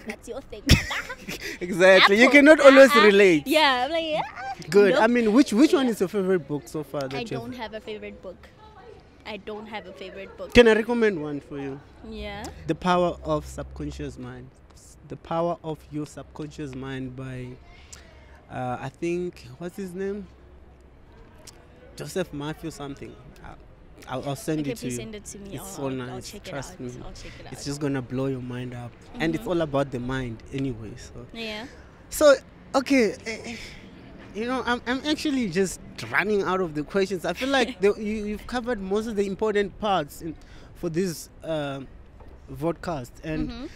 [0.05, 0.63] that's your thing.
[1.61, 2.19] exactly.
[2.21, 3.05] You cannot always Uh-uh.
[3.05, 3.47] relate.
[3.47, 4.21] Yeah, I'm like, yeah.
[4.69, 4.93] Good.
[4.95, 5.03] Nope.
[5.03, 7.03] I mean, which which one is your favorite book so far?
[7.11, 8.49] I don't have a favorite book.
[9.25, 10.53] I don't have a favorite book.
[10.53, 11.79] Can I recommend one for you?
[12.09, 12.43] Yeah.
[12.67, 14.49] The Power of Subconscious Mind.
[15.09, 17.47] The Power of Your Subconscious Mind by,
[18.51, 20.27] uh, I think, what's his name?
[21.95, 23.13] Joseph Matthew something.
[23.43, 23.57] I'll,
[24.07, 24.91] I'll, I'll send Okay, it to you.
[24.91, 25.55] send it to me.
[25.55, 26.31] It's I'll, so nice.
[26.45, 26.79] Trust it out.
[26.79, 26.91] me.
[27.03, 27.53] I'll check it out.
[27.53, 29.47] It's just gonna blow your mind up, and it's Mhm.
[29.49, 30.93] all about the mind anyway.
[30.95, 31.65] So, yeah.
[32.09, 32.35] so
[32.75, 33.55] okay, eh,
[34.35, 35.81] you know, I'm I'm actually just
[36.11, 37.25] running out of the questions.
[37.25, 40.35] I feel like the, you you've covered most of the important parts in,
[40.75, 41.81] for this uh,
[42.53, 43.69] vodcast, and Mhm.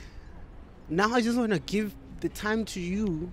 [0.89, 3.29] Now I just want to give the time to you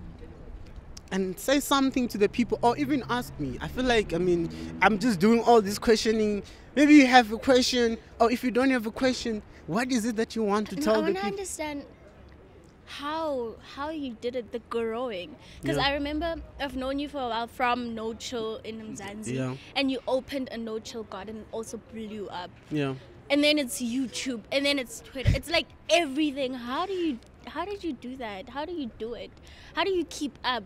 [1.11, 3.57] and say something to the people or even ask me.
[3.61, 4.49] I feel like, I mean,
[4.81, 6.43] I'm just doing all this questioning.
[6.75, 10.15] Maybe you have a question, or if you don't have a question, what is it
[10.15, 11.85] that you want to No, I tell the want to understand
[12.85, 15.35] how how you did it, the growing.
[15.61, 15.83] Because Yeah.
[15.87, 19.55] I remember I've known you for a while from No Chill in Mzansi, Yeah.
[19.75, 22.49] and you opened a No Chill garden, also blew up.
[22.69, 22.95] Yeah.
[23.29, 25.31] And then it's YouTube, and then it's Twitter.
[25.33, 26.53] It's like everything.
[26.53, 27.19] How do you?
[27.53, 28.49] How did you do that?
[28.49, 29.31] How do you do it?
[29.75, 30.63] How do you keep up?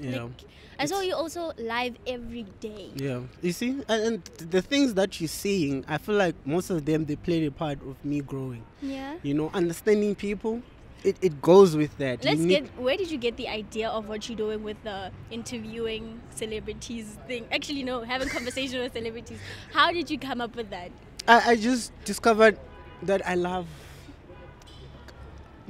[0.00, 0.24] Yeah.
[0.24, 0.44] Like,
[0.78, 2.90] I saw you also live every day.
[2.96, 6.84] Yeah, you see, and, and the things that you're seeing, I feel like most of
[6.84, 8.64] them they played a part of me growing.
[8.80, 9.16] Yeah.
[9.22, 10.62] You know, understanding people,
[11.04, 12.24] it, it goes with that.
[12.24, 12.66] Let's get.
[12.78, 17.46] Where did you get the idea of what you're doing with the interviewing celebrities thing?
[17.52, 19.38] Actually, no, having conversation with celebrities.
[19.72, 20.90] How did you come up with that?
[21.28, 22.58] I, I just discovered
[23.02, 23.66] that I love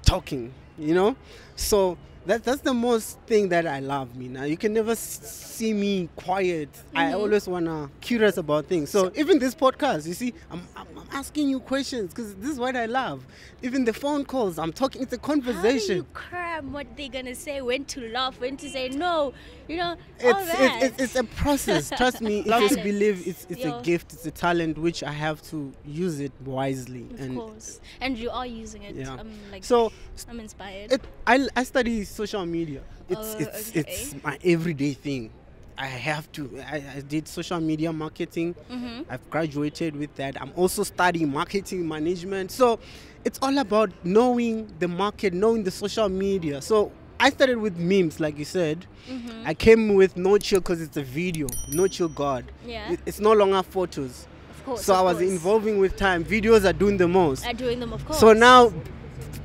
[0.04, 1.16] talking, you know?
[1.56, 1.96] So
[2.26, 4.44] that that's the most thing that I love me now.
[4.44, 6.68] You can never see me quiet.
[6.94, 7.14] I Mhm.
[7.14, 8.90] always wanna curious about things.
[8.90, 12.58] So, even this podcast, you see, I'm, I'm, I'm asking you questions because this is
[12.58, 13.24] what I love.
[13.62, 15.02] Even the phone calls, I'm talking.
[15.02, 15.96] It's a How do conversation.
[15.98, 17.60] you cram what they're gonna say?
[17.60, 18.40] When to laugh?
[18.40, 19.32] When to say no?
[19.68, 19.96] You know all
[20.36, 20.82] it's, that.
[20.82, 21.90] it's, it's, it's a process.
[21.96, 22.40] Trust me.
[22.40, 22.82] I to Talent.
[22.82, 24.12] believe it's, it's a gift.
[24.12, 27.06] It's a talent which I have to use it wisely.
[27.12, 28.96] of and course, and you are using it.
[28.96, 29.16] Yeah.
[29.18, 29.92] I'm like, so
[30.28, 30.92] I'm inspired.
[30.92, 32.80] it, I, I study social media.
[33.08, 33.80] It's Oh, it's okay.
[33.80, 35.30] it's my everyday thing.
[35.78, 36.50] I have to.
[36.70, 38.54] I, I did social media marketing.
[38.70, 39.06] Mhm.
[39.08, 40.40] I've graduated with that.
[40.40, 42.50] I'm also studying marketing management.
[42.52, 42.78] So
[43.24, 46.60] it's all about knowing the market, knowing the social media.
[46.62, 48.86] So I started with memes, like you said.
[49.08, 49.46] Mhm.
[49.46, 52.44] I came with no chill because it's a video, no chill God.
[52.66, 52.96] Yeah.
[53.06, 54.26] It's no longer photos.
[54.50, 54.84] Of course.
[54.84, 55.30] so of I was course.
[55.30, 56.24] involving with time.
[56.24, 57.44] Videos are doing the most.
[57.46, 58.20] Are doing them, of course.
[58.20, 58.72] So now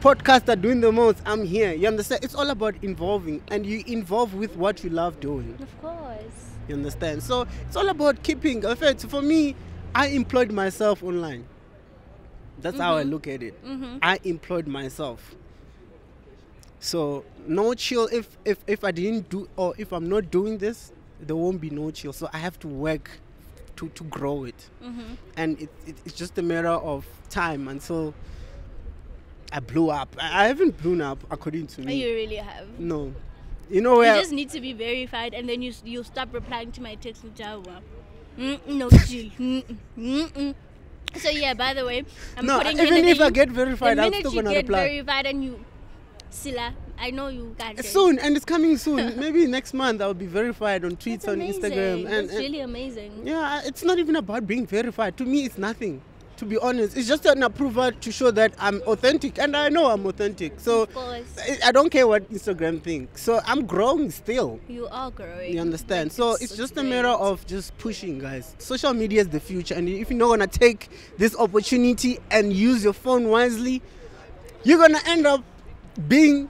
[0.01, 1.21] podcasts are doing the most.
[1.25, 1.73] I'm here.
[1.73, 2.23] You understand?
[2.23, 5.57] It's all about involving and you involve with what you love doing.
[5.61, 6.51] Of course.
[6.67, 7.23] You understand?
[7.23, 8.63] So it's all about keeping.
[8.63, 9.55] In fact, for me,
[9.95, 11.45] I employed myself online.
[12.59, 13.09] That's how I Mhm.
[13.11, 13.63] look at it.
[13.65, 13.99] Mhm.
[14.01, 15.35] I employed myself.
[16.79, 18.07] So no chill.
[18.11, 21.69] If if if I didn't do or if I'm not doing this, there won't be
[21.69, 22.13] no chill.
[22.13, 23.09] So I have to work
[23.77, 25.17] to to grow it Mhm.
[25.35, 28.13] and it, it, it's just a matter of time until
[29.51, 30.15] I blew up.
[30.19, 31.95] I, I haven't blown up according to me.
[31.95, 32.67] you really have.
[32.79, 33.13] No,
[33.69, 34.15] you know where?
[34.15, 37.23] You just need to be verified, and then you you stop replying to my text
[37.23, 37.81] with Jawa.
[38.37, 38.89] Mm, no.
[39.97, 40.55] Mm.
[41.15, 41.53] So yeah.
[41.53, 42.03] By the way,
[42.35, 45.43] I'm no, putting even if I get verified, I'm still gonna get reply verified and
[45.43, 45.65] you,
[46.29, 47.85] Sila, I know you got it.
[47.85, 49.17] soon, and it's coming soon.
[49.19, 51.39] Maybe next month I'll be verified on tweets on.
[51.39, 53.25] Instagram, and, and really amazing.
[53.25, 55.17] yeah, it's not even about being verified.
[55.17, 56.01] To me, it's nothing.
[56.37, 59.87] To be honest, it's just an approval to show that I'm authentic, and I know
[59.89, 60.59] I'm authentic.
[60.59, 60.87] So
[61.63, 63.23] I- don't care what Instagram thinks.
[63.23, 64.59] So I'm growing still.
[64.69, 65.53] you are growing.
[65.55, 66.09] You understand?
[66.09, 68.53] Like, So it's, just a matter of just pushing, guys.
[68.59, 72.83] Social media is the future, and if you're not gonna take this opportunity and use
[72.83, 73.81] your phone wisely,
[74.63, 75.43] you're gonna end up
[76.07, 76.49] being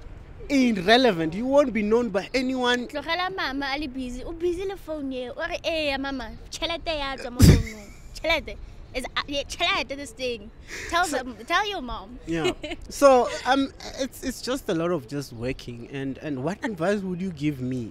[0.50, 1.34] irrelevant.
[1.34, 2.88] You won't be known by anyone.
[2.88, 6.88] tlogela mama a le busy o busy le phone eo o re eya mama tšhelete
[6.98, 8.58] ya tswa mo founong tšhelete
[8.98, 10.50] is uh, yeah, tšhelete this thing
[10.90, 12.52] tell them tell your mom Yeah.
[13.02, 13.10] so
[13.46, 13.64] um,
[14.04, 15.80] it's it's just a lot of just working.
[16.00, 17.84] And and what advice would you give me?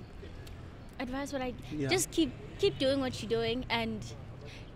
[0.99, 1.53] advice would I
[1.83, 1.89] Yeah.
[1.89, 4.01] just keep keep doing what you're doing and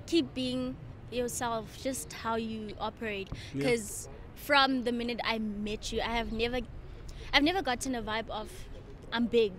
[0.07, 0.76] keep being
[1.11, 3.59] yourself just how you operate Yeah.
[3.59, 4.09] because
[4.49, 6.59] from the minute I met you I have never
[7.33, 8.49] I've never gotten a vibe of
[9.12, 9.53] I'm big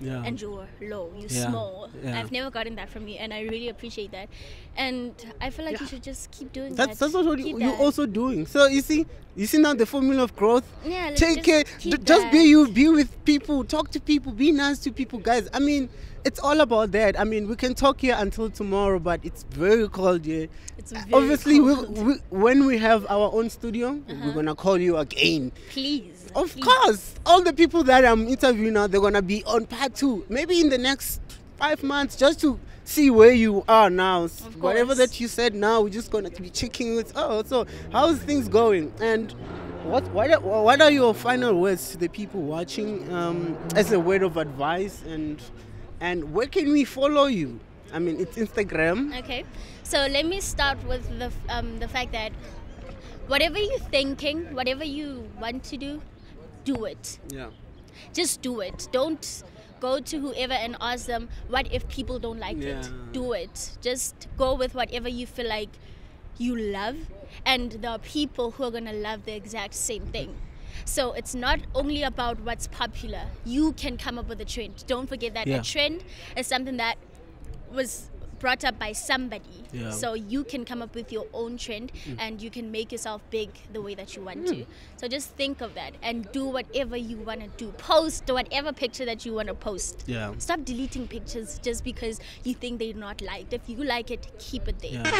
[0.00, 0.22] Yeah.
[0.24, 1.88] and you're low, you're Yeah, small.
[2.02, 2.18] yeah.
[2.18, 4.28] I've never gotten that from you, and I really appreciate that.
[4.76, 7.12] And I feel like you should just keep doing that's that.
[7.12, 7.64] that's what Keep you- that.
[7.64, 8.46] you're also doing.
[8.46, 10.64] So you see, you see now the formula of growth.
[10.84, 11.64] Yeah, let's take just care.
[11.78, 12.68] keep d- Just be you.
[12.68, 13.64] Be with people.
[13.64, 14.32] Talk to people.
[14.32, 15.48] Be nice to people, guys.
[15.54, 15.88] I mean,
[16.24, 17.18] it's all about that.
[17.20, 20.48] I mean, we can talk here until tomorrow, but it's very cold here.
[20.78, 21.98] It's uh, very Obviously, cold.
[21.98, 24.30] we, when we have our own studio, we're uh-huh.
[24.32, 25.52] gonna call you again.
[25.70, 26.13] Please.
[26.34, 26.64] Of please.
[26.64, 30.60] course, all the people that I'm interviewing now, they're gonna be on part two, maybe
[30.60, 31.20] in the next
[31.56, 34.26] five months, just to see where you are now.
[34.58, 37.12] Whatever that you said now, we're just gonna be checking with.
[37.14, 38.92] Oh, so how's things going?
[39.00, 39.32] And
[39.84, 44.00] what what are, what are your final words to the people watching um, as a
[44.00, 45.40] word of advice and
[46.00, 47.60] and where can we follow you?
[47.92, 49.16] I mean, it's Instagram.
[49.20, 49.44] Okay,
[49.84, 52.32] so let me start with the um, the fact that
[53.28, 56.02] whatever you're thinking, whatever you want to do,
[56.64, 57.18] do it.
[57.28, 57.50] Yeah.
[58.12, 58.88] Just do it.
[58.92, 59.42] Don't
[59.80, 62.88] go to whoever and ask them what if people don't like it.
[63.12, 63.76] Do it.
[63.82, 65.68] Just go with whatever you feel like
[66.38, 66.96] you love,
[67.46, 70.34] and there are people who are gonna love the exact same thing.
[70.84, 73.26] So it's not only about what's popular.
[73.44, 74.84] You can come up with a trend.
[74.86, 75.58] Don't forget that Yeah.
[75.60, 76.02] a trend
[76.36, 76.96] is something that
[77.72, 78.10] was
[78.44, 79.64] brought up by somebody.
[79.72, 79.90] Yeah.
[79.90, 82.16] So you can come up with your own trend hmm.
[82.18, 84.56] and you can make yourself big the way that you want to.
[84.56, 84.70] Hmm.
[84.98, 87.72] So just think of that and do whatever you want to do.
[87.78, 90.04] Post whatever picture that you want to post.
[90.06, 90.34] Yeah.
[90.36, 93.54] Stop deleting pictures just because you think they're not liked.
[93.54, 94.92] If you like it, keep it there.
[94.92, 95.10] Yeah.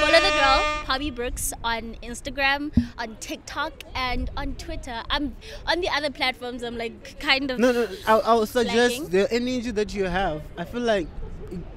[0.00, 5.02] Follow the girl, Parbie Broox, on Instagram, on TikTok, and on Twitter.
[5.10, 5.36] I'm
[5.66, 6.62] on the other platforms.
[6.62, 7.88] I'm like kind of No, no.
[8.06, 9.10] I, I would suggest Slacking.
[9.10, 10.42] the energy that you have.
[10.56, 11.06] I feel like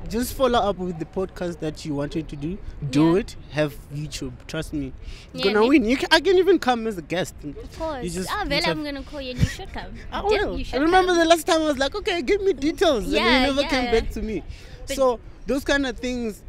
[0.10, 2.58] just follow up with the podcast that you wanted to do.
[2.90, 3.20] Do Yeah.
[3.20, 3.36] it.
[3.52, 4.34] Have YouTube.
[4.48, 4.94] Trust me.
[5.34, 5.86] You're Yeah, gonna win.
[5.86, 7.34] You can, I can even come as a guest.
[7.44, 8.04] Of course.
[8.04, 9.94] You just- ah, you well, I'm gonna call you and you should come.
[10.12, 10.58] I will.
[10.74, 11.18] I remember come.
[11.20, 13.92] the last time I was like, okay, give me details, Yeah, and you never came
[13.92, 14.44] back to me.
[14.88, 16.42] But- so those kind of things,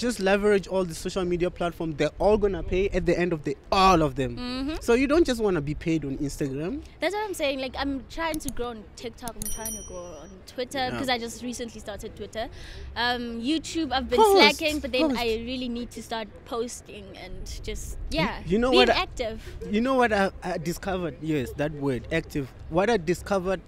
[0.00, 1.94] just leverage all the social media platforms.
[1.96, 4.36] They're all gonna pay at the end of the all of them.
[4.36, 4.74] Mm-hmm.
[4.80, 6.82] So you don't just want to be paid on Instagram.
[7.00, 7.60] That's what I'm saying.
[7.60, 9.36] Like, I'm trying to grow on TikTok.
[9.36, 10.90] I'm trying to grow on Twitter Yeah.
[10.90, 12.48] because I just recently started Twitter.
[12.96, 15.20] Um, YouTube, I've been Post, slacking, but then post.
[15.20, 19.42] I really need to start posting and just yeah, you know being what I- active.
[19.70, 21.16] You know what I, I discovered?
[21.20, 22.50] Yes, that word, active.
[22.70, 23.60] What I discovered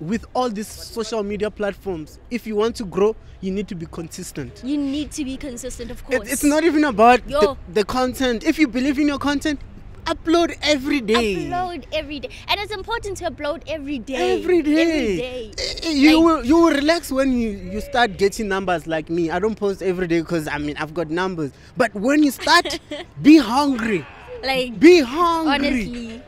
[0.00, 3.86] with all these social media platforms, if you want to grow, you need to be
[3.86, 4.62] consistent.
[4.64, 6.26] You need to be consistent, of course.
[6.28, 8.44] It, it's not even about the, the content.
[8.44, 9.60] If you believe in your content,
[10.06, 11.36] upload every day.
[11.36, 14.38] upload every day, and it's important to upload every day.
[14.40, 14.82] Every day.
[14.82, 15.90] Every day.
[15.92, 19.30] You Like- will you will relax when you, you start getting numbers like me.
[19.30, 21.52] I don't post every day because I mean I've got numbers.
[21.76, 22.78] But when you start,
[23.22, 24.06] be hungry.
[24.42, 25.52] Like Be hungry.
[25.54, 26.22] honestly,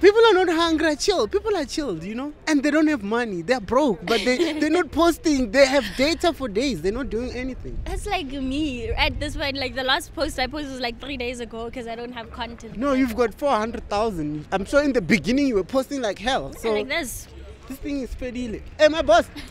[0.00, 1.28] People are not hungry, chill.
[1.28, 3.42] People are chilled, you know, and they don't have money.
[3.42, 5.50] They're broke, but they they're not posting.
[5.50, 6.80] They have data for days.
[6.80, 7.78] They're not doing anything.
[7.84, 9.56] that's like me at this point.
[9.56, 12.30] Like the last post I posted was like three days ago because I don't have
[12.30, 12.78] content.
[12.78, 14.46] No, you've got four hundred thousand.
[14.52, 16.54] I'm sure in the beginning you were posting like hell.
[16.54, 17.28] So like this.
[17.68, 18.62] this thing is pedile.
[18.78, 19.28] Hey, my boss.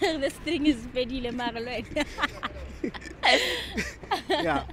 [0.00, 2.06] this thing is bedile maralwen.
[4.28, 4.64] yeah.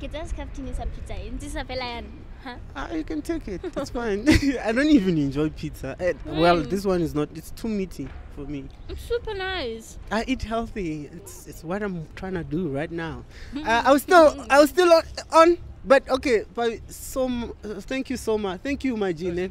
[0.00, 2.08] Ke tsaya scaftini sa pizza e ntse sa fela yana.
[2.44, 2.56] Huh?
[2.76, 3.60] Ah, you can take it.
[3.64, 4.28] It's fine.
[4.64, 5.96] I don't even enjoy pizza.
[6.26, 6.68] Well, Mm.
[6.68, 7.28] this one is not.
[7.34, 8.64] It's too meaty for me.
[8.90, 9.96] It's super nice.
[10.10, 11.08] I eat healthy.
[11.10, 13.24] It's it's what I'm trying to do right now.
[13.56, 16.44] Uh, I was still I was still on, on but okay.
[16.52, 17.28] But so
[17.64, 18.60] uh, thank you so much.
[18.60, 19.48] Thank you, my Gene.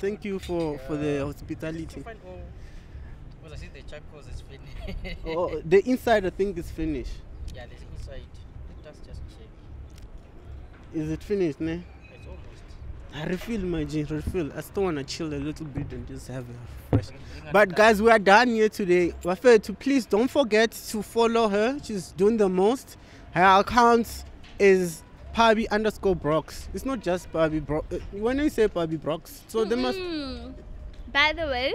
[0.00, 2.00] Thank you for for the hospitality.
[2.00, 2.18] Fine.
[2.26, 5.18] Oh, I see the charcoal is finished.
[5.26, 7.12] Oh, the inside I think is finished.
[7.54, 8.26] yeah, the inside.
[8.82, 9.46] Let us just check.
[10.94, 11.82] Is it finished, ne?
[12.14, 12.62] It's almost.
[13.14, 14.06] I refill my Gene.
[14.06, 14.52] Refill.
[14.54, 17.06] I still wanna chill a little bit and just have a fresh.
[17.50, 19.12] But guys, we are done here today.
[19.22, 21.78] Wafe, to please don't forget to follow her.
[21.82, 22.96] She's doing the most.
[23.32, 24.24] Her account
[24.58, 26.68] is Parbie underscore Broox.
[26.74, 28.02] It's not just Parbie Broox.
[28.12, 29.98] When I say Parbie Broox, so they must.
[29.98, 30.54] Mm.
[31.10, 31.74] By the way,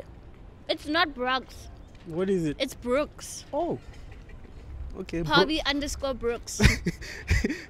[0.69, 1.69] it's not Brooks.
[2.05, 2.57] What is it?
[2.59, 3.45] It's Brooks.
[3.51, 3.79] Oh.
[5.01, 5.21] Okay.
[5.21, 6.59] Parbie underscore Broox.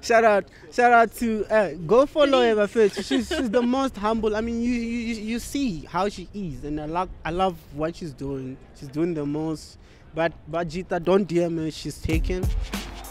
[0.00, 2.54] shout out, shout out to uh, go follow her.
[2.66, 2.94] Wafe.
[3.04, 4.34] She's she's the most humble.
[4.34, 7.96] I mean, you you you see how she is, and I love I love what
[7.96, 8.56] she's doing.
[8.78, 9.78] She's doing the most.
[10.14, 11.70] But but Bajita, don't DM her.
[11.70, 12.46] She's taken.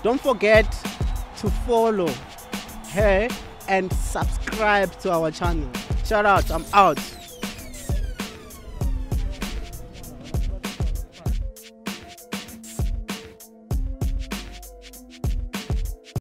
[0.01, 0.70] Don't forget
[1.38, 2.09] to follow
[2.93, 3.28] her
[3.68, 5.70] and subscribe to our channel.
[6.05, 6.49] Shout out.
[6.49, 6.99] I'm out.